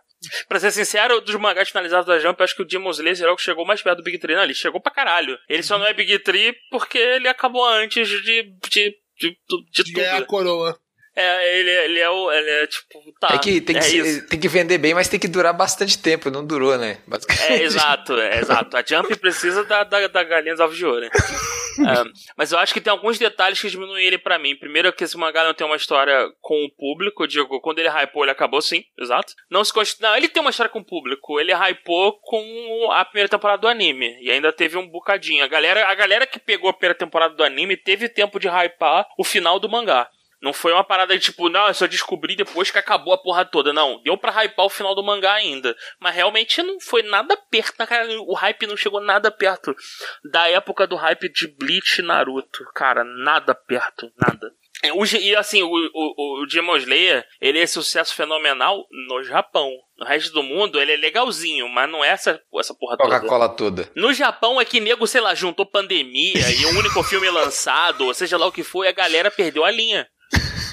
[0.48, 3.32] Pra ser sincero, dos mangás finalizados da Jump, eu acho que o Demon Slayer será
[3.32, 4.36] o que chegou mais perto do Big Tree.
[4.36, 5.36] Não, ele chegou pra caralho.
[5.48, 9.36] Ele só não é Big Tree porque ele acabou antes de, de, de, de,
[9.72, 10.26] de De ganhar a tudo.
[10.28, 10.78] coroa.
[11.16, 12.32] É, ele, ele é o.
[12.32, 13.00] Ele é tipo.
[13.20, 14.26] Tá, é que, tem, que é isso.
[14.26, 16.30] tem que vender bem, mas tem que durar bastante tempo.
[16.30, 16.98] Não durou, né?
[17.06, 17.52] Basicamente.
[17.52, 18.76] É, exato, é, exato.
[18.76, 21.00] A Jump precisa da, da, da galinha dos ovos de ouro.
[21.02, 21.10] né?
[21.76, 22.04] É,
[22.36, 24.54] mas eu acho que tem alguns detalhes que diminuem ele pra mim.
[24.54, 27.26] Primeiro é que esse mangá não tem uma história com o público.
[27.26, 29.32] Digo, quando ele hypou, ele acabou sim, exato.
[29.50, 30.00] Não se const...
[30.00, 31.40] Não, ele tem uma história com o público.
[31.40, 34.16] Ele hypou com a primeira temporada do anime.
[34.20, 35.42] E ainda teve um bocadinho.
[35.42, 39.06] A galera, a galera que pegou a primeira temporada do anime teve tempo de hypar
[39.18, 40.08] o final do mangá.
[40.44, 43.46] Não foi uma parada de tipo, não, eu só descobri depois que acabou a porra
[43.46, 43.72] toda.
[43.72, 45.74] Não, deu pra hypar o final do mangá ainda.
[45.98, 47.74] Mas realmente não foi nada perto.
[47.78, 49.74] na Cara, o hype não chegou nada perto
[50.22, 52.62] da época do hype de Bleach e Naruto.
[52.74, 54.52] Cara, nada perto, nada.
[54.82, 59.70] É, e assim, o, o, o Demon Slayer, ele é sucesso fenomenal no Japão.
[59.96, 63.18] No resto do mundo, ele é legalzinho, mas não é essa, essa porra toda.
[63.18, 63.90] Coca-Cola toda.
[63.96, 68.12] No Japão é que nego, sei lá, juntou pandemia e o único filme lançado, ou
[68.12, 70.06] seja lá o que foi, a galera perdeu a linha.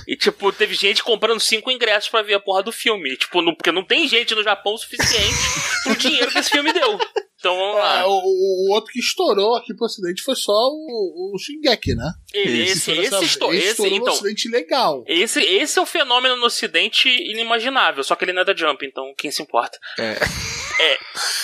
[0.07, 3.15] E, tipo, teve gente comprando cinco ingressos pra ver a porra do filme.
[3.17, 5.37] Tipo, não- porque não tem gente no Japão o suficiente
[5.83, 6.97] pro dinheiro que esse filme deu.
[7.41, 8.07] Então vamos É, lá.
[8.07, 12.13] o, o- o outro que estourou aqui pro ocidente foi só o, o Shingeki, né?
[12.33, 15.03] Esse, esse, Dessa estou, vez esse, estourou no então, ocidente legal.
[15.07, 18.85] esse, esse é um fenômeno no ocidente inimaginável, só que ele não é da Jump,
[18.85, 19.77] então quem se importa?
[19.99, 20.17] É.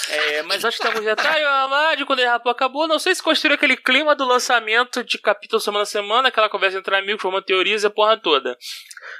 [0.10, 2.88] É, mas acho que tá muito detalhe, a Amade, quando ele rapou, acabou.
[2.88, 6.78] Não sei se construiu aquele clima do lançamento de capítulo semana a semana, aquela conversa
[6.78, 8.58] entre amigos, formando teorias e a porra toda.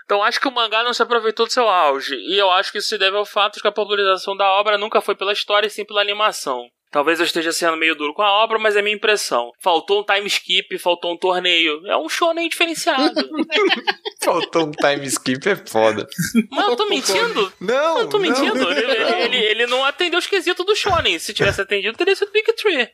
[0.08, 2.16] Então acho que o mangá não se aproveitou do seu auge.
[2.16, 4.78] E eu acho que isso se deve ao fato de que a popularização da obra
[4.78, 6.72] nunca foi pela história e sim pela animação.
[6.92, 9.52] Talvez eu esteja sendo meio duro com a obra, mas é minha impressão.
[9.60, 11.86] Faltou um time skip, faltou um torneio.
[11.86, 13.14] É um shonen diferenciado.
[14.24, 16.06] Faltou um time skip, é foda.
[16.52, 17.54] mas eu tô mentindo?
[17.62, 18.28] Não, Eu tô não.
[18.28, 18.72] mentindo.
[18.72, 21.18] Ele, ele, ele- ele não atendeu os quesitos do Shonen.
[21.20, 22.90] Se tivesse atendido, teria sido Big Tree.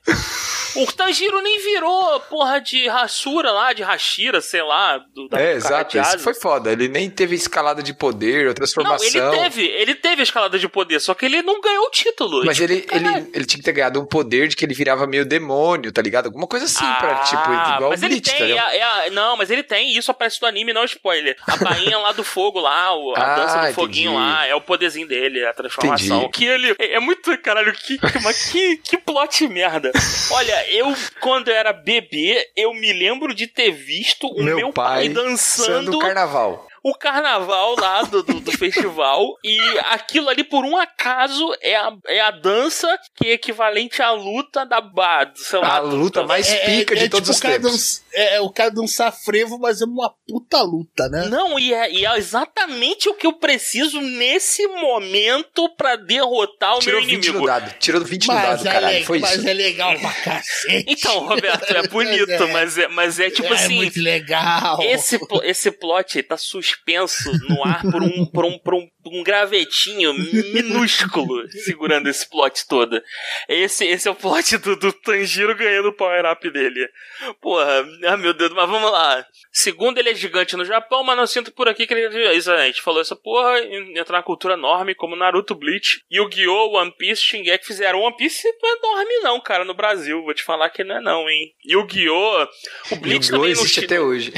[0.75, 4.97] O Tanjiro nem virou porra de Hashura lá, de Hashira, sei lá.
[4.97, 5.97] Do, da É, exato.
[5.99, 6.71] Isso foi foda.
[6.71, 9.07] Ele nem teve escalada de poder ou Não, transformação.
[9.33, 12.43] ele teve, ele teve a escalada de poder, só que ele não ganhou o título.
[12.45, 15.05] Mas Tipo, ele, ele, ele tinha que ter ganhado um poder de que ele virava
[15.07, 16.27] meio demônio, tá ligado?
[16.27, 17.43] Alguma coisa assim, pra, Ah, tipo,
[17.75, 18.71] igual mas o ele Bleach, tá tem, ligado?
[18.73, 21.35] é é não, mas ele tem, isso aparece no anime, não spoiler.
[21.47, 24.25] A bainha lá do fogo lá, o- a Ah, dança do foguinho entendi.
[24.31, 26.17] lá, é o poderzinho dele, a transformação.
[26.17, 26.31] Entendi.
[26.31, 29.91] Que ele, é, é muito, caralho, que, mas que, que plot merda.
[30.31, 35.09] Olha, eu, quando eu era bebê, eu me lembro de ter visto o meu, pai,
[35.09, 36.67] dançando Sando carnaval.
[36.83, 41.93] O carnaval lá do, do, do festival e aquilo ali por um acaso é a,
[42.07, 45.75] é a dança que é equivalente à luta da BAD, sei lá.
[45.75, 47.71] A luta mais É, pica de é todos tipo os tempos.
[47.71, 51.25] dança- é, é o cara dançar frevo, mas é uma puta luta, né?
[51.29, 56.79] Não, e é, e é exatamente o que eu preciso nesse momento pra derrotar o
[56.79, 57.45] Tirou meu 20 no inimigo.
[57.47, 57.73] dado.
[57.79, 58.97] Tirou 20 no Mas, dado, é, caralho.
[58.99, 59.47] le- Foi mas isso.
[59.47, 60.85] é legal pra cacete.
[60.87, 62.45] Então, Roberto, é bonito, É.
[62.51, 63.75] mas é, mas é tipo é assim.
[63.75, 64.81] muito legal.
[64.83, 66.37] Esse, esse plot tá
[66.73, 70.13] suspenso no ar por um, por um, por um, um gravetinho
[70.53, 73.01] minúsculo segurando esse plot todo.
[73.47, 76.87] Esse, esse é o plot do, do Tanjiro ganhando o power-up dele.
[77.41, 79.25] Porra, ah meu Deus, mas vamos lá.
[79.51, 82.35] Segundo, ele é gigante no Japão, mas não sinto por aqui que ele.
[82.35, 86.91] Isso, a gente falou essa porra, entra na cultura enorme como Naruto, Bleach, Yu-Gi-Oh!, One
[86.97, 88.01] Piece, Shingeki fizeram.
[88.01, 90.23] One Piece não é enorme não, cara, no Brasil.
[90.23, 91.53] Vou te falar que não é não, hein.
[91.65, 92.47] Yu-Gi-Oh!
[92.91, 93.45] O Bleach Yu-Gi-Oh!
[93.45, 94.33] existe não até hoje.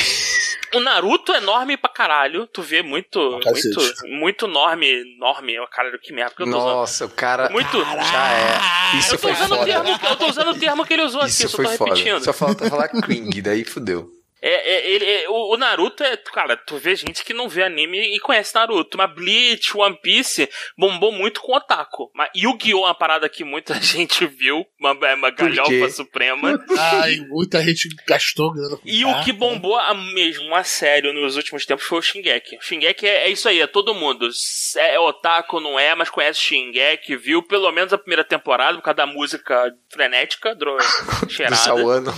[0.74, 2.48] O Naruto é enorme pra caralho.
[2.48, 5.54] Tu vê muito, muito, muito enorme, enorme.
[5.72, 6.70] Caralho, que merda que eu tô usando.
[6.76, 7.50] Nossa, o cara.
[7.50, 7.84] Muito.
[7.84, 8.98] Já é.
[8.98, 9.66] Isso Eu tô, foi usando o foda.
[9.66, 11.72] termo, eu tô usando o termo que ele usou Isso aqui, eu só foi tô
[11.78, 11.96] foda.
[11.96, 12.24] repetindo.
[12.24, 14.10] Só falta falar Kring, daí fudeu.
[14.48, 16.16] É, é, ele, é- o, o Naruto é.
[16.18, 18.96] Cara, tu vê gente que não vê anime e conhece Naruto.
[18.96, 22.12] Mas Bleach, One Piece bombou muito com Otaku.
[22.14, 22.84] Mas Yu-Gi-Oh!
[22.86, 24.64] é uma parada que muita gente viu.
[24.80, 26.64] Uma, uma galhofa suprema.
[26.78, 31.36] Ai, muita gente gastou grana com E o que bombou a mesmo, a sério, nos
[31.38, 32.58] últimos tempos foi o Shingeki.
[32.58, 34.30] O Shingeki é, é isso aí, é todo mundo.
[34.78, 38.98] É otaku, não é, mas conhece Shingeki, viu pelo menos a primeira temporada por causa
[38.98, 40.78] da música frenética, dro...
[41.26, 41.56] Do cheirada.
[41.56, 42.12] Sawano.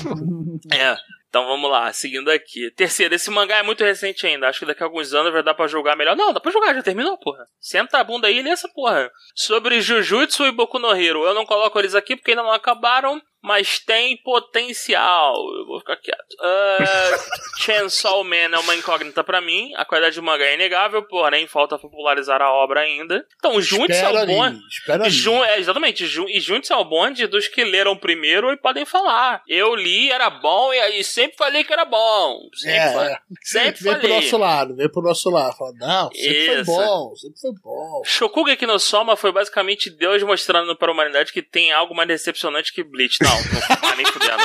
[0.74, 0.98] É.
[1.38, 2.72] Então vamos lá, seguindo aqui.
[2.72, 4.48] Terceiro, esse mangá é muito recente ainda.
[4.48, 6.16] Acho que daqui a alguns anos vai dar pra jogar melhor.
[6.16, 7.46] Não, dá pra jogar, já terminou, porra.
[7.60, 9.12] Senta a bunda aí e lê essa porra.
[9.36, 11.24] Sobre Jujutsu e Boku no Hero.
[11.24, 15.36] Eu não coloco eles aqui porque ainda não acabaram, mas tem potencial.
[15.58, 16.36] Eu vou ficar quieto.
[16.40, 19.72] Uh, Chainsaw Man é uma incógnita pra mim.
[19.76, 23.26] A qualidade do mangá é inegável, porém falta popularizar a obra ainda.
[23.38, 24.44] Então, junte-se ao bom.
[24.44, 24.60] ali.
[25.10, 29.42] Jun, é, exatamente, Jun, e junte-se ao bonde dos que leram primeiro e podem falar.
[29.48, 32.40] Eu li, era bom, e aí sempre falei que era bom.
[32.54, 33.18] Sempre, É, fa- é.
[33.44, 34.16] sempre Vem pro falei.
[34.22, 35.56] nosso lado, vem pro nosso lado.
[35.58, 36.66] Fala, não, sempre foi Isso.
[36.66, 38.02] bom, sempre foi bom.
[38.06, 42.74] Shokugeki no Soma foi basicamente Deus mostrando para a humanidade que tem algo mais decepcionante
[42.74, 43.18] que Bleach.
[43.22, 44.44] Não, não tá nem fudendo.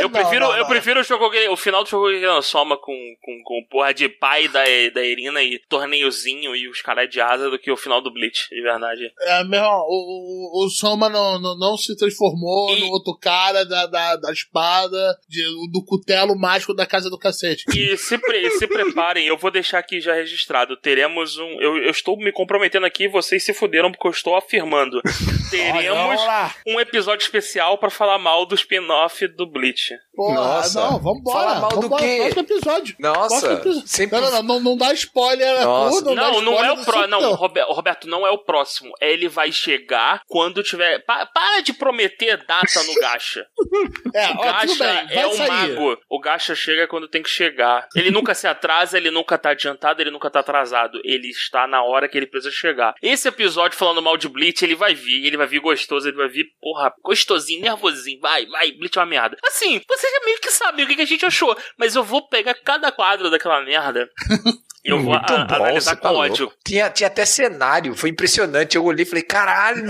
[0.00, 0.66] Eu Não, prefiro, não, eu não.
[0.68, 4.48] prefiro o, Shokugeki, o final do Shokugeki no Soma com, com, com porra de pai
[4.48, 4.62] da,
[4.94, 8.48] da Irina e torneiozinho e os caras de asa do que o final do Bleach,
[8.48, 9.12] de verdade.
[9.20, 13.14] É, meu irmão, o, o, o Soma não, não, não se transformou E- no outro
[13.20, 17.64] cara da, da, da espada, de, do cutelo mágico da casa do cacete.
[17.76, 20.76] E se, pre- se preparem, eu vou deixar aqui já registrado.
[20.78, 21.60] Teremos um.
[21.60, 25.02] Eu, eu estou me comprometendo aqui, vocês se fuderam porque eu estou afirmando.
[25.52, 26.54] Olha, Teremos lá.
[26.66, 29.94] um episódio especial pra falar mal do spin-off do Bleach.
[30.14, 30.80] Porra, Nossa.
[30.80, 31.38] não, vambora.
[31.38, 32.16] Fala mal do vambora, quê?
[32.18, 32.96] Próximo episódio.
[32.98, 33.88] Nossa, Próximo episódio.
[33.88, 35.98] sempre- Não, não, não, não, não dá spoiler Nossa.
[36.04, 37.08] tudo, dá Não, não spoiler é o do próximo.
[37.08, 38.92] Não, Roberto, não é o próximo.
[39.00, 40.98] É Ele vai chegar quando tiver.
[41.04, 43.46] Pa- para de prometer data no Gacha.
[44.14, 45.48] É, O ó, Gacha vai é um sair.
[45.48, 45.96] mago.
[46.08, 47.88] O Gacha chega quando tem que chegar.
[47.94, 51.00] Ele nunca se atrasa, ele nunca tá adiantado, ele nunca tá atrasado.
[51.04, 52.94] Ele está na hora que ele precisa chegar.
[53.00, 55.24] Esse episódio falando mal de Bleach, ele vai vir.
[55.24, 58.09] Ele vai vir gostoso, ele vai vir, porra, gostosinho, nervosinho.
[58.18, 59.36] Vai, vai, Bleach é uma merda.
[59.44, 61.56] Assim, você já meio que sabe o que a gente achou.
[61.76, 64.10] Mas eu vou pegar cada quadro daquela merda.
[64.82, 66.32] Eu vou Muito a- bom, analisar você tá com louco.
[66.32, 66.52] ódio.
[66.64, 68.76] Tinha, tinha até cenário, foi impressionante.
[68.76, 69.84] Eu olhei e falei, caralho,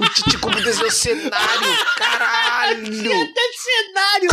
[0.00, 2.86] o Titi como desenhou cenário, caralho.
[3.56, 4.30] cenário!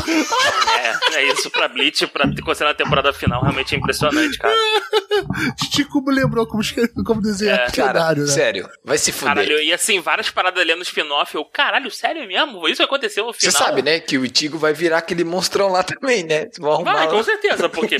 [1.11, 4.53] É, é isso pra Bleach, pra considerar a temporada final, realmente é impressionante, cara.
[5.57, 6.63] Titi como lembrou como,
[7.05, 8.31] como desenhar É, Cara, cenário, né?
[8.31, 9.35] sério, vai se fuder.
[9.35, 12.67] Caralho, e assim, várias paradas ali no spin-off, eu, caralho, sério mesmo?
[12.67, 13.67] Isso aconteceu no Você final?
[13.67, 16.47] sabe, né, que o Itigo vai virar aquele monstrão lá também, né?
[16.59, 17.11] Vão arrumar Vai, lá.
[17.11, 17.95] com certeza, porque.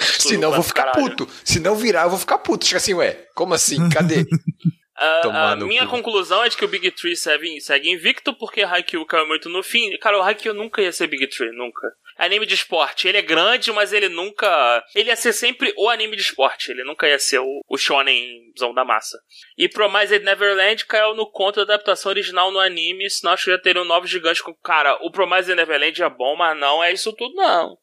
[0.00, 1.10] Senão eu vou ficar caralho.
[1.10, 1.19] puto.
[1.44, 2.66] Se não virar, eu vou ficar puto.
[2.66, 3.88] Chega assim, ué, como assim?
[3.88, 4.24] Cadê?
[5.00, 5.92] A no minha cu.
[5.92, 9.62] conclusão é de que o Big Tree segue, segue invicto porque Haikyuu caiu muito no
[9.62, 9.96] fim.
[9.96, 11.90] Cara, o Haikyuu nunca ia ser Big Tree, nunca.
[12.18, 14.84] Anime de esporte, ele é grande, mas ele nunca.
[14.94, 18.74] Ele ia ser sempre o anime de esporte, ele nunca ia ser o, o shonenzão
[18.74, 19.18] da massa.
[19.56, 23.58] E Promised Neverland caiu no conto da adaptação original no anime, senão acho que já
[23.58, 24.52] teriam novos gigantes com.
[24.62, 27.78] Cara, o Promised Neverland é bom, mas não é isso tudo, não.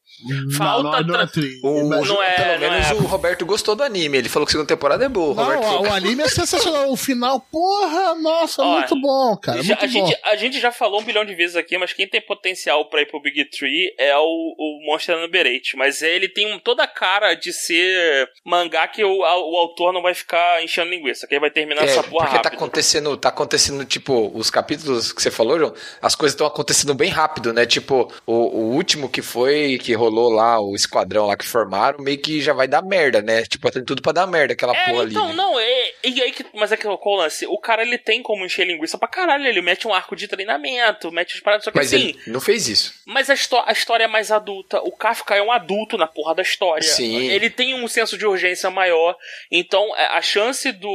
[0.58, 1.28] Falta não, não, é.
[1.64, 2.94] O, Mas- Não é- pelo não menos é.
[2.94, 4.18] o Roberto gostou do anime.
[4.18, 5.32] Ele falou que a segunda temporada é boa.
[5.34, 6.92] O Não, falou o anime é sensacional.
[6.92, 9.62] O final, porra, nossa, Ó, muito bom, cara.
[9.62, 10.08] Já- Muito a, bom.
[10.08, 13.02] gente, a gente já falou um bilhão de vezes aqui, mas quem tem potencial pra
[13.02, 14.22] ir pro Big Tree é o,
[14.58, 15.78] o Monster Number 8.
[15.78, 19.94] Mas ele tem um- toda a cara de ser mangá que o, a- o autor
[19.94, 22.56] não vai ficar enchendo linguiça, que ele vai terminar É, essa porra porque tá rápido.
[22.58, 27.10] acontecendo, tá acontecendo, tipo, os capítulos que você falou, João, as coisas estão acontecendo bem
[27.10, 27.66] rápido, né?
[27.66, 32.18] Tipo, o, o último que foi, que rolou lá, o esquadrão lá que formaram, meio
[32.18, 33.44] que já vai dar merda, né?
[33.44, 35.32] Tipo, tem tudo pra dar merda aquela É, porra então, ali.
[35.32, 35.38] né?
[35.38, 37.46] não, é, e aí que, mas é que qual o lance?
[37.48, 41.12] O cara ele tem como encher linguiça pra caralho, ele mete um arco de treinamento,
[41.12, 42.94] mete as paradas, só que Mas assim, ele não fez isso.
[43.06, 43.34] Mas a,
[43.66, 44.80] a história é mais adulta.
[44.82, 46.84] O Kafka é um adulto na porra da história.
[46.84, 47.28] Sim.
[47.30, 49.16] Ele tem um senso de urgência maior.
[49.52, 50.88] Então, a chance do,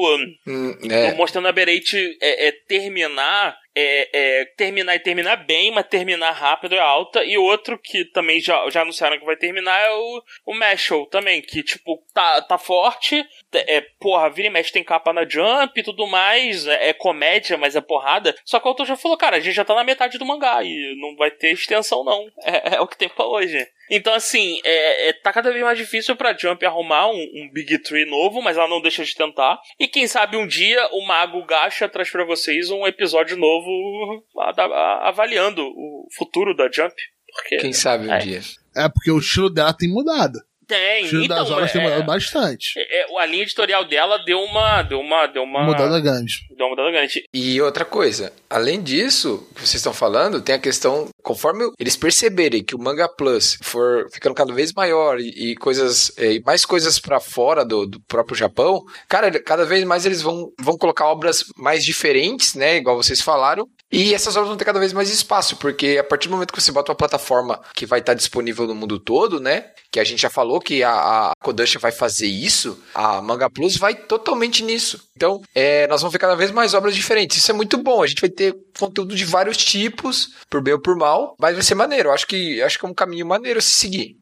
[0.47, 1.15] Hum, do é.
[1.15, 3.57] Monster Number 8 é, é terminar.
[3.75, 7.25] É, é terminar e terminar bem, mas terminar rápido é alta.
[7.25, 11.41] E outro que também já, já anunciaram que vai terminar é o, o Mashal também,
[11.41, 13.27] que, tipo, tá, tá forte.
[13.55, 16.67] É, porra, vira e mexe tem capa na Jump e tudo mais.
[16.67, 18.35] É, é comédia, mas é porrada.
[18.45, 20.63] Só que o autor já falou, cara, a gente já tá na metade do mangá
[20.63, 22.31] e não vai ter extensão, não.
[22.43, 23.67] É, é o que tem pra hoje.
[23.95, 27.79] Então, assim, é, é- tá cada vez mais difícil pra Jump arrumar um, um Big
[27.83, 29.61] Tree novo, mas ela não deixa de tentar.
[29.79, 34.63] E quem sabe um dia o Mago Gacha traz pra vocês um episódio novo a-
[34.63, 36.95] a- avaliando o futuro da Jump.
[37.35, 38.19] Porque Quem sabe um É.
[38.19, 38.41] dia.
[38.75, 40.39] É porque o estilo dela tem mudado.
[40.73, 41.07] Tem.
[41.07, 42.73] Tiro das Então, Horas tem é, mudado bastante.
[42.79, 44.83] é, a linha editorial dela deu uma.
[44.83, 45.27] Deu uma.
[45.27, 45.65] Deu uma.
[45.65, 46.47] Mudada grande.
[46.57, 47.25] Deu uma mudada grande.
[47.35, 52.65] E outra coisa, além disso, que vocês estão falando, tem a questão, conforme eles perceberem
[52.65, 56.65] que o Manga Plus for ficando cada vez maior e, e coisas, é, e mais
[56.65, 61.07] coisas pra fora do, do próprio Japão, cara, cada vez mais eles vão, vão colocar
[61.07, 65.11] obras mais diferentes, né, igual vocês falaram, e essas obras vão ter cada vez mais
[65.11, 68.67] espaço, porque a partir do momento que você bota uma plataforma que vai estar disponível
[68.67, 69.67] no mundo todo, né?
[69.91, 73.77] Que a gente já falou que a, a Kodansha vai fazer isso, a Manga Plus
[73.77, 75.09] vai totalmente nisso.
[75.15, 77.37] Então, é, nós vamos ver cada vez mais obras diferentes.
[77.37, 78.03] Isso é muito bom.
[78.03, 81.63] A gente vai ter conteúdo de vários tipos, por bem ou por mal, mas vai
[81.63, 82.09] ser maneiro.
[82.09, 84.22] Eu acho que, acho que é um caminho maneiro a se seguir.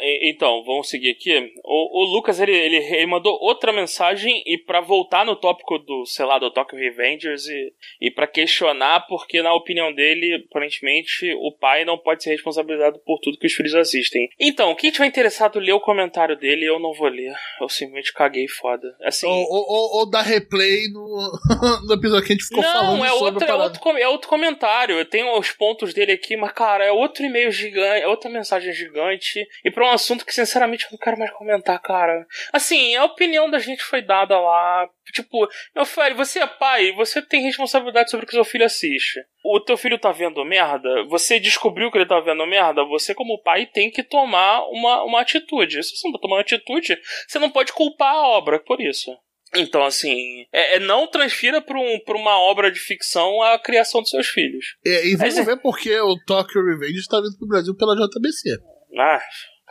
[0.00, 1.52] E- então, vamos seguir aqui.
[1.64, 6.04] O, o Lucas, ele, ele, ele mandou outra mensagem e pra voltar no tópico do,
[6.06, 11.52] sei lá, do Tokyo Revengers e, e para questionar, porque na opinião dele, aparentemente, o
[11.52, 14.28] pai não pode ser responsabilizado por tudo que os filhos assistem.
[14.38, 17.32] Então, quem tiver interessado, lê o comentário dele, eu não vou ler.
[17.60, 18.96] Eu simplesmente caguei foda.
[19.02, 19.26] Assim...
[19.26, 21.30] Ou, ou, ou- dar replay no,
[21.86, 24.98] no episódio que a gente ficou não, falando é sobre é, outro, é outro comentário.
[24.98, 28.72] Eu tenho os pontos dele aqui, mas, cara, é outro e-mail gigante, é outra mensagem
[28.72, 29.46] gigante.
[29.64, 32.26] E pra um assunto que, sinceramente, eu não quero mais comentar, cara.
[32.52, 34.88] Assim, a opinião da gente foi dada lá.
[35.12, 39.20] Tipo, meu filho, você é pai, você tem responsabilidade sobre o que seu filho assiste.
[39.44, 43.42] O teu filho tá vendo merda, você descobriu que ele tá vendo merda, você, como
[43.42, 45.82] pai, tem que tomar uma, uma atitude.
[45.82, 49.10] Se você não tá tomando atitude, você não pode culpar a obra por isso.
[49.56, 54.00] Então, assim, é, é não transfira pra, um, pra uma obra de ficção a criação
[54.00, 54.76] dos seus filhos.
[54.86, 58.58] É, e vamos Mas ver porque o Tokyo Revenge está vindo pro Brasil pela JBC.
[58.98, 59.20] Ah,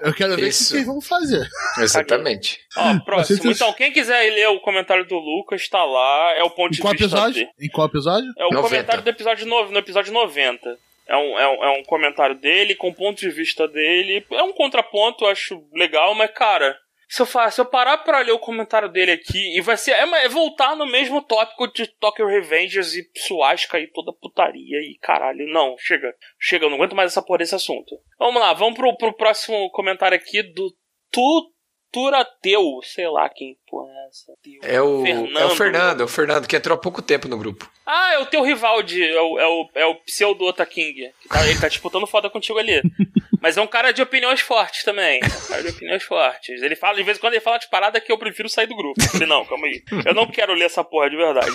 [0.01, 0.69] Eu quero ver o que Isso.
[0.69, 1.47] que eles vão fazer.
[1.77, 2.59] Exatamente.
[2.77, 3.51] ó, próximo.
[3.51, 6.33] Então, quem quiser ler o comentário do Lucas, tá lá.
[6.35, 7.33] É o ponto Em de qual vista episódio?
[7.33, 7.49] dele.
[7.59, 8.31] Em qual episódio?
[8.37, 8.61] É o 90.
[8.61, 10.77] comentário do episódio no, no episódio 90.
[11.07, 14.23] É um, é, um, é um comentário dele, com ponto de vista dele.
[14.31, 16.77] É um contraponto, eu acho legal, mas, cara,
[17.09, 19.91] se eu, fa- se eu parar pra ler o comentário dele aqui, e vai ser.
[19.93, 24.97] É, é voltar no mesmo tópico de Tokyo Revengers e Suasca e toda putaria e
[25.01, 25.45] caralho.
[25.51, 26.13] Não, chega.
[26.39, 27.99] Chega, eu não aguento mais essa porra desse assunto.
[28.19, 30.71] Vamos lá, vamos pro, pro próximo comentário aqui do
[31.11, 31.51] Tu.
[31.91, 34.33] Turateu, sei lá quem porra é essa.
[34.43, 34.59] Teu.
[34.63, 35.37] É o Fernando.
[35.39, 37.69] é o Fernando, é o Fernando, que entrou há pouco tempo no grupo.
[37.85, 39.03] Ah, é o teu rival de.
[39.03, 41.11] É o, é o, é o pseudo Ota King.
[41.21, 42.81] Que tá- ele tá disputando foda contigo ali.
[43.41, 45.19] Mas é um cara de opiniões fortes também.
[45.23, 46.61] É um cara de opiniões fortes.
[46.61, 48.75] Ele fala, de vez em quando ele fala de parada que eu prefiro sair do
[48.75, 49.01] grupo.
[49.01, 49.81] Eu falei, não, calma aí.
[50.05, 51.49] Eu não quero ler essa porra de verdade.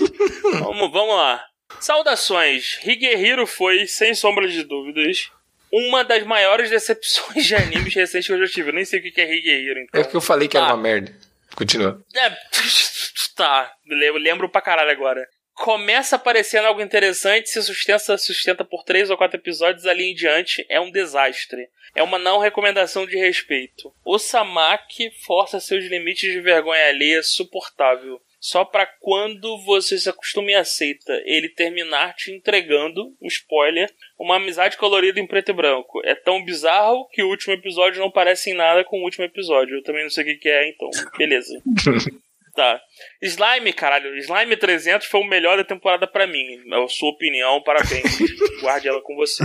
[0.61, 1.45] Vamos, vamos lá.
[1.80, 2.78] Saudações.
[2.85, 5.30] Higehiro foi, sem sombra de dúvidas,
[5.76, 8.70] uma das maiores decepções de animes recentes que eu já tive.
[8.70, 10.00] Eu nem sei o que é Higehiro, então.
[10.00, 10.74] É porque eu falei que era Ah.
[10.74, 11.12] uma merda.
[11.56, 12.00] Continua.
[12.14, 12.30] É,
[13.36, 15.26] tá, eu lembro pra caralho agora.
[15.54, 20.66] Começa aparecendo algo interessante, se sustenta, sustenta por três ou quatro episódios ali em diante,
[20.68, 21.68] é um desastre.
[21.94, 23.94] É uma não recomendação de respeito.
[24.04, 28.20] O Samaki força seus limites de vergonha alheia suportável.
[28.47, 33.88] Só pra quando você se acostuma e aceita ele terminar te entregando, um spoiler,
[34.18, 36.03] uma amizade colorida em preto e branco.
[36.05, 39.76] É tão bizarro que o último episódio não parece em nada com o último episódio.
[39.76, 41.55] Eu também não sei o que que é, então, beleza.
[42.55, 42.80] Tá.
[43.20, 44.16] Slime, caralho.
[44.18, 46.61] Slime 300 foi o melhor da temporada pra mim.
[46.72, 48.16] É a sua opinião, parabéns.
[48.62, 49.42] Guarde ela com você.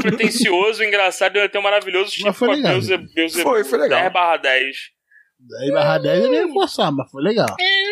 [0.00, 2.72] Pretencioso, engraçado e até um maravilhoso tipo foi legal.
[2.72, 4.00] Beelze- Beelze- Foi, foi legal.
[4.00, 4.76] 10 barra 10.
[5.48, 7.46] Daí barra 10 é meio forçar, mas foi legal.
[7.60, 7.82] É,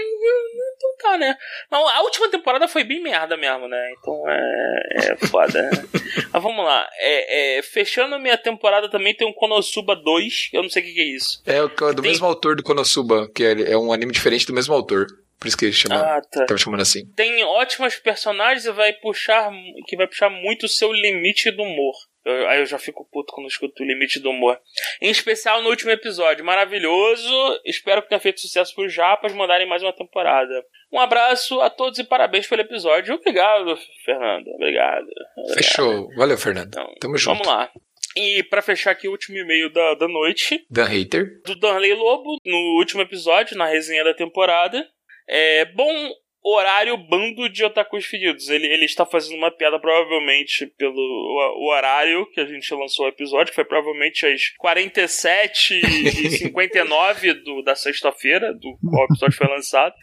[0.77, 1.37] então tá, né?
[1.71, 3.93] Não, a última temporada foi bem merda mesmo, né?
[3.99, 5.63] Então é, é foda.
[5.63, 5.71] né?
[6.33, 6.89] Mas vamos lá.
[6.99, 10.51] É, é, fechando a minha temporada também tem um Konosuba 2.
[10.53, 11.43] Eu não sei o que, que é isso.
[11.47, 14.53] É o do Tem- mesmo autor do Konosuba, que é, é um anime diferente do
[14.53, 15.07] mesmo autor.
[15.39, 16.47] Por isso que ele chama, Ah, tá.
[16.47, 17.05] tava chamando assim.
[17.15, 19.51] tem ótimos personagens e vai puxar
[19.87, 21.95] que vai puxar muito o seu limite do humor.
[22.25, 24.59] Eu- aí eu já fico puto quando escuto o limite do humor.
[25.03, 26.45] Em especial no último episódio.
[26.45, 27.61] Maravilhoso.
[27.65, 30.65] Espero que tenha feito sucesso pros japas mandarem mais uma temporada.
[30.93, 33.15] Um abraço a todos e parabéns pelo episódio.
[33.15, 34.49] Obrigado, Fernando.
[34.55, 35.07] Obrigado.
[35.55, 36.09] Fechou.
[36.17, 36.69] Valeu, Fernando.
[36.69, 37.39] Então, Tamo junto.
[37.43, 37.71] Vamos lá.
[38.17, 41.43] E pra fechar aqui o último e-mail da, da noite, Dan Hater.
[41.45, 44.87] do Danley Lobo, no último episódio, na resenha da temporada.
[45.29, 46.13] É bom
[46.53, 48.51] horário bando de otakus fedidos.
[48.51, 53.07] Ele, ele está fazendo uma piada provavelmente pelo o, o horário que a gente lançou
[53.07, 59.05] o episódio, que foi provavelmente às 47 e 59 do, da sexta-feira, do qual o
[59.07, 59.95] episódio foi lançado.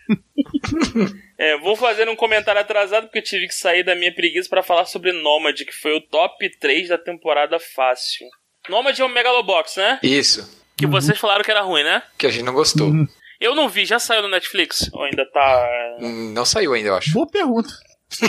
[1.38, 4.64] É, vou fazer um comentário atrasado porque eu tive que sair da minha preguiça para
[4.64, 8.28] falar sobre Nomad, que foi o top 3 da temporada fácil.
[8.70, 10.00] Nomad é um Megalobox, né?
[10.04, 10.62] Isso.
[10.78, 12.02] Que vocês falaram que era ruim, né?
[12.18, 12.88] Que a gente não gostou.
[12.88, 13.08] Uhum.
[13.42, 14.90] Eu não vi, já saiu no Netflix?
[14.94, 15.98] Ou ainda tá.
[16.00, 17.12] Hum, Não saiu ainda, eu acho.
[17.12, 17.70] Boa pergunta.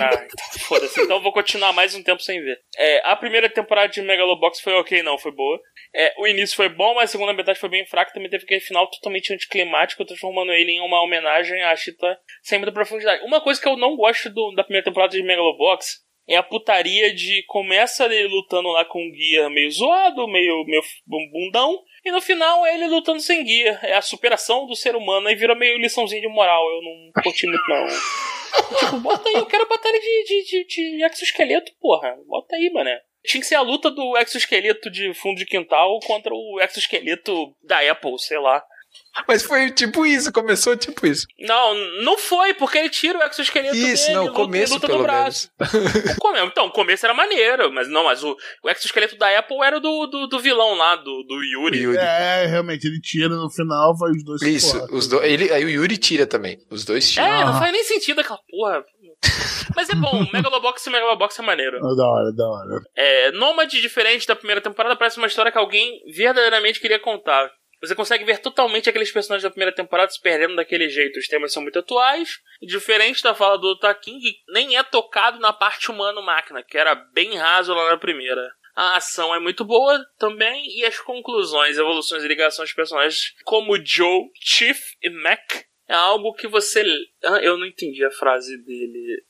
[0.01, 1.01] Ah, então foda-se.
[1.03, 2.57] Então eu vou continuar mais um tempo sem ver.
[2.79, 5.61] É, a primeira temporada de Megalobox foi ok, não, foi boa.
[5.95, 8.13] É, o início foi bom, mas a segunda metade foi bem fraca.
[8.13, 12.73] Também teve aquele final totalmente anticlimático, transformando ele em uma homenagem à Chita sem muita
[12.73, 13.23] profundidade.
[13.25, 17.13] Uma coisa que eu não gosto do- da primeira temporada de Megalobox é a putaria
[17.13, 20.83] de começa ele lutando lá com um guia meio zoado, meio, meio
[21.33, 23.79] bundão, e no final é ele lutando sem guia.
[23.83, 26.65] É a superação do ser humano e vira meio liçãozinha de moral.
[26.69, 27.87] Eu não curti muito, não.
[28.79, 30.65] tipo, bota aí, eu quero batalha de, de, de,
[30.97, 32.17] de exoesqueleto, porra.
[32.27, 33.01] Bota aí, mané.
[33.25, 37.79] Tinha que ser a luta do exoesqueleto de fundo de quintal contra o exoesqueleto da
[37.89, 38.65] Apple, sei lá.
[39.29, 41.27] Mas foi tipo isso, começou tipo isso.
[41.41, 44.99] Não, não foi, porque ele tira o exoesqueleto Isso, dele, não, luta, começo luta pelo
[45.01, 45.51] do braço.
[46.19, 48.35] Come- Então, o começo era maneiro, mas não, mas o,
[48.65, 51.79] o exoesqueleto da Apple era do, do, do vilão lá, do, do Yuri.
[51.79, 51.99] Yuri.
[51.99, 54.95] É, realmente, ele tira no final, vai os dois Isso, porra.
[54.97, 55.25] os dois.
[55.31, 56.57] Ele, aí o Yuri tira também.
[56.71, 57.27] Os dois tiram.
[57.27, 57.59] É, não Aham.
[57.59, 58.83] faz nem sentido aquela porra.
[59.77, 61.77] Mas é bom, Megalobox e Megalobox é maneiro.
[61.77, 62.81] É da hora, da hora.
[62.97, 67.51] É, Nômade, diferente da primeira temporada, parece uma história que alguém verdadeiramente queria contar.
[67.83, 71.19] Você consegue ver totalmente aqueles personagens da primeira temporada se perdendo daquele jeito.
[71.19, 72.39] Os temas são muito atuais.
[72.63, 77.37] Diferente da fala do Otaking, que nem é tocado na parte humano-máquina, que era bem
[77.37, 78.49] raso lá na primeira.
[78.75, 83.77] A ação é muito boa também, e as conclusões, evoluções e ligações de personagens como
[83.85, 85.41] Joe, Chief e Mac
[85.89, 86.83] é algo que você.
[87.23, 89.23] Ah, eu não entendi a frase dele.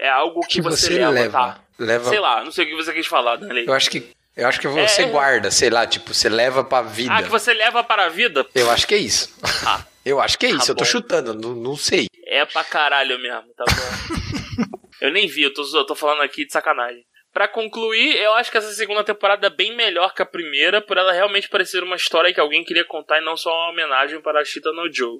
[0.00, 1.32] É, algo que, que você, você leva, leva.
[1.32, 1.64] tá?
[1.78, 2.08] Leva.
[2.08, 3.66] Sei lá, não sei o que você quis falar, Danley.
[3.66, 4.15] Eu acho que.
[4.36, 5.06] Eu acho que você É.
[5.06, 7.12] guarda, sei lá, tipo, você leva pra vida.
[7.14, 8.46] Ah, que você leva para a vida?
[8.54, 9.34] Eu acho que é isso.
[9.66, 9.84] Ah.
[10.06, 10.70] Eu acho que é Tá isso.
[10.70, 10.90] eu tô bom.
[10.90, 12.06] chutando, não, não sei.
[12.28, 14.78] É pra caralho mesmo, tá bom?
[15.00, 17.04] eu nem vi, eu tô, eu tô falando aqui de sacanagem.
[17.32, 20.96] Pra concluir, eu acho que essa segunda temporada é bem melhor que a primeira, por
[20.96, 24.40] ela realmente parecer uma história que alguém queria contar e não só uma homenagem para
[24.40, 25.18] a Cheetah no Joe.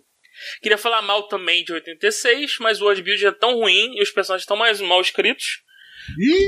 [0.62, 4.42] Queria falar mal também de 86, mas o worldbuild é tão ruim e os personagens
[4.44, 5.62] estão mais mal escritos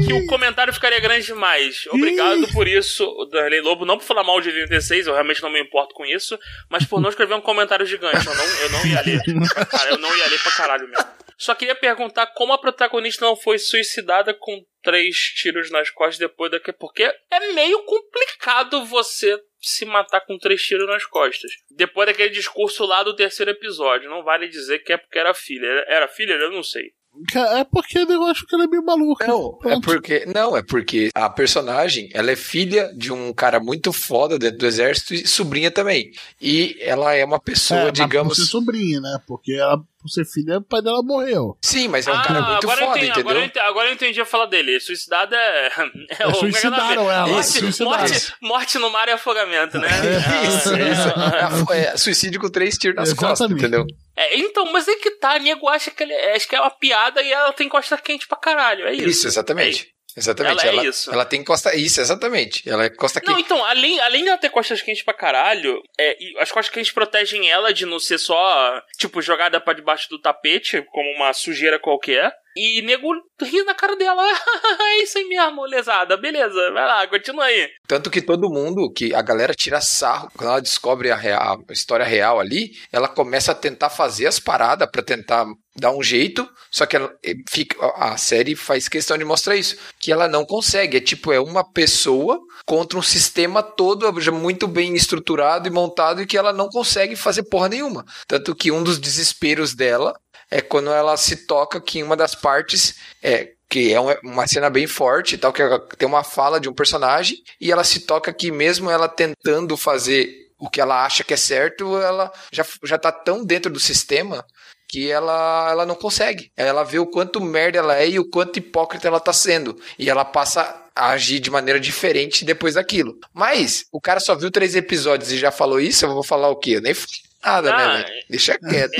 [0.06, 1.86] que o comentário ficaria grande demais.
[1.90, 5.60] Obrigado por isso, Darley Lobo, não por falar mal de 86, eu realmente não me
[5.60, 6.38] importo com isso,
[6.70, 8.26] mas por não escrever um comentário gigante.
[8.26, 9.20] Eu não, eu não ia ler.
[9.70, 11.06] Cara, eu não ia ler pra caralho mesmo.
[11.38, 16.50] Só queria perguntar como a protagonista não foi suicidada com três tiros nas costas depois
[16.50, 16.72] daqui.
[16.72, 21.52] Porque é meio complicado você se matar com três tiros nas costas.
[21.70, 24.10] Depois daquele discurso lá do terceiro episódio.
[24.10, 25.84] Não vale dizer que é porque era filha.
[25.86, 26.32] Era filha?
[26.32, 26.92] Eu não sei.
[27.34, 29.26] É porque eu acho que ela é meio maluca.
[29.26, 30.24] Não, é porque.
[30.32, 34.66] Não, é porque a personagem, ela é filha de um cara muito foda dentro do
[34.66, 36.10] exército e sobrinha também.
[36.40, 38.36] E ela é uma pessoa, É, mas digamos.
[38.36, 39.18] Por ser sobrinha, né?
[39.26, 41.56] Porque ela, por ser filha, o pai dela morreu.
[41.60, 43.20] Sim, mas é um cara muito foda, entendi, entendeu?
[43.20, 44.78] Agora eu, entendi, agora eu entendi a fala dele.
[44.80, 45.70] Suicidada é.
[46.22, 47.98] é o- suicidaram ela, Morte, suicidaram.
[48.00, 49.88] morte, morte no mar e afogamento, né?
[50.48, 51.72] Isso, Ah, isso.
[51.72, 53.60] É, é suicídio com três tiros nas costas, Exatamente.
[53.66, 53.86] entendeu?
[54.18, 57.22] É, então, mas é que tá, nego acha que, ele, acho que é uma piada
[57.22, 58.88] e ela tem costa quente pra caralho.
[58.88, 59.08] É isso.
[59.08, 59.94] Isso, exatamente.
[60.16, 60.66] Exatamente.
[60.66, 61.12] Ela é ela, isso.
[61.12, 61.76] ela tem costa.
[61.76, 62.68] Isso, exatamente.
[62.68, 63.44] Ela é costa Não, quente.
[63.44, 67.48] então, além, além de ela ter costas quentes pra caralho, é, as costas quentes protegem
[67.48, 72.34] ela de não ser só, tipo, jogada pra debaixo do tapete, como uma sujeira qualquer.
[72.58, 74.22] E nego ri na cara dela.
[74.80, 76.16] é isso aí mesmo, lesada.
[76.16, 77.68] Beleza, vai lá, continua aí.
[77.86, 81.72] Tanto que todo mundo, que a galera tira sarro, quando ela descobre a, real- a
[81.72, 85.46] história real ali, ela começa a tentar fazer as paradas pra tentar
[85.76, 87.08] dar um jeito, só que ela,
[87.48, 91.38] fica, a série faz questão de mostrar isso, que ela não consegue, é tipo, é
[91.38, 96.68] uma pessoa contra um sistema todo muito bem estruturado e montado e que ela não
[96.68, 98.04] consegue fazer porra nenhuma.
[98.26, 100.12] Tanto que um dos desesperos dela
[100.50, 104.70] é quando ela se toca que em uma das partes é que é uma- cena
[104.70, 105.62] bem forte tal, que
[105.98, 110.48] tem uma fala de um personagem, e ela se toca que mesmo ela tentando fazer
[110.58, 114.44] o que ela acha que é certo, ela já, já tá tão dentro do sistema
[114.88, 116.50] que ela, ela não consegue.
[116.56, 119.78] Ela vê o quanto merda ela é e o quanto hipócrita ela tá sendo.
[119.98, 123.18] E ela passa a agir de maneira diferente depois daquilo.
[123.34, 126.56] Mas, o cara só viu três episódios e já falou isso, eu vou falar o
[126.56, 126.76] quê?
[126.76, 128.04] Eu nem falei nada, Ah, né?
[128.30, 128.94] Deixa quieto.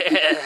[0.00, 0.36] É,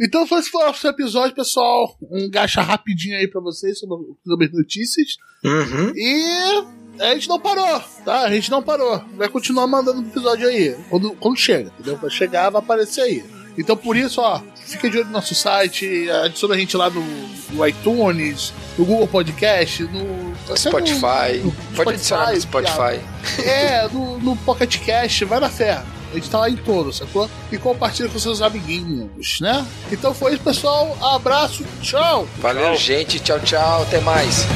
[0.00, 1.96] Então foi esse o nosso episódio, pessoal.
[2.10, 5.16] Um gacha rapidinho aí pra vocês sobre, sobre as notícias.
[5.44, 5.92] Uhum.
[5.94, 6.64] E
[7.00, 8.20] a gente não parou, tá?
[8.22, 9.02] A gente não parou.
[9.16, 10.76] Vai continuar mandando episódio aí.
[10.90, 11.96] Quando, quando chega, entendeu?
[11.96, 13.24] Vai chegar, vai aparecer aí.
[13.58, 17.02] Então por isso, ó, fica de olho no nosso site, adiciona a gente lá no,
[17.50, 20.32] no iTunes, no Google Podcast, no.
[20.46, 21.38] até Spotify.
[21.38, 23.00] no- no Pode adicionar no Spotify.
[23.46, 25.82] É, no, no Pocket Cast, vai na fé.
[26.12, 27.28] A gente tá lá em todos, sacou?
[27.50, 29.66] E compartilha com seus amiguinhos, né?
[29.90, 30.96] Então foi isso, pessoal.
[31.00, 32.28] Abraço, tchau!
[32.38, 32.76] Valeu, tchau.
[32.76, 33.18] gente.
[33.18, 33.82] Tchau, tchau.
[33.82, 34.46] Até mais.「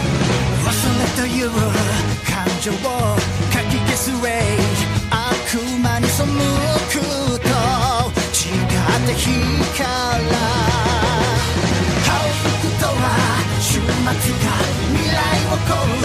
[14.93, 15.99] 未来をこう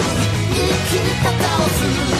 [0.54, 2.16] 生き方をする」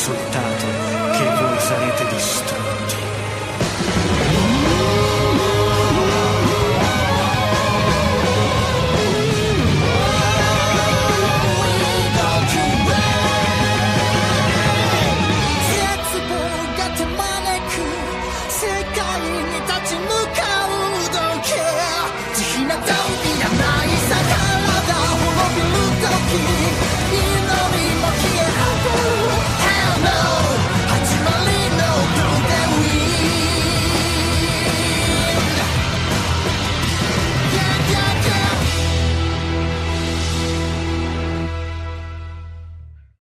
[0.00, 0.64] risultato
[1.12, 2.59] che voi sarete distrutti.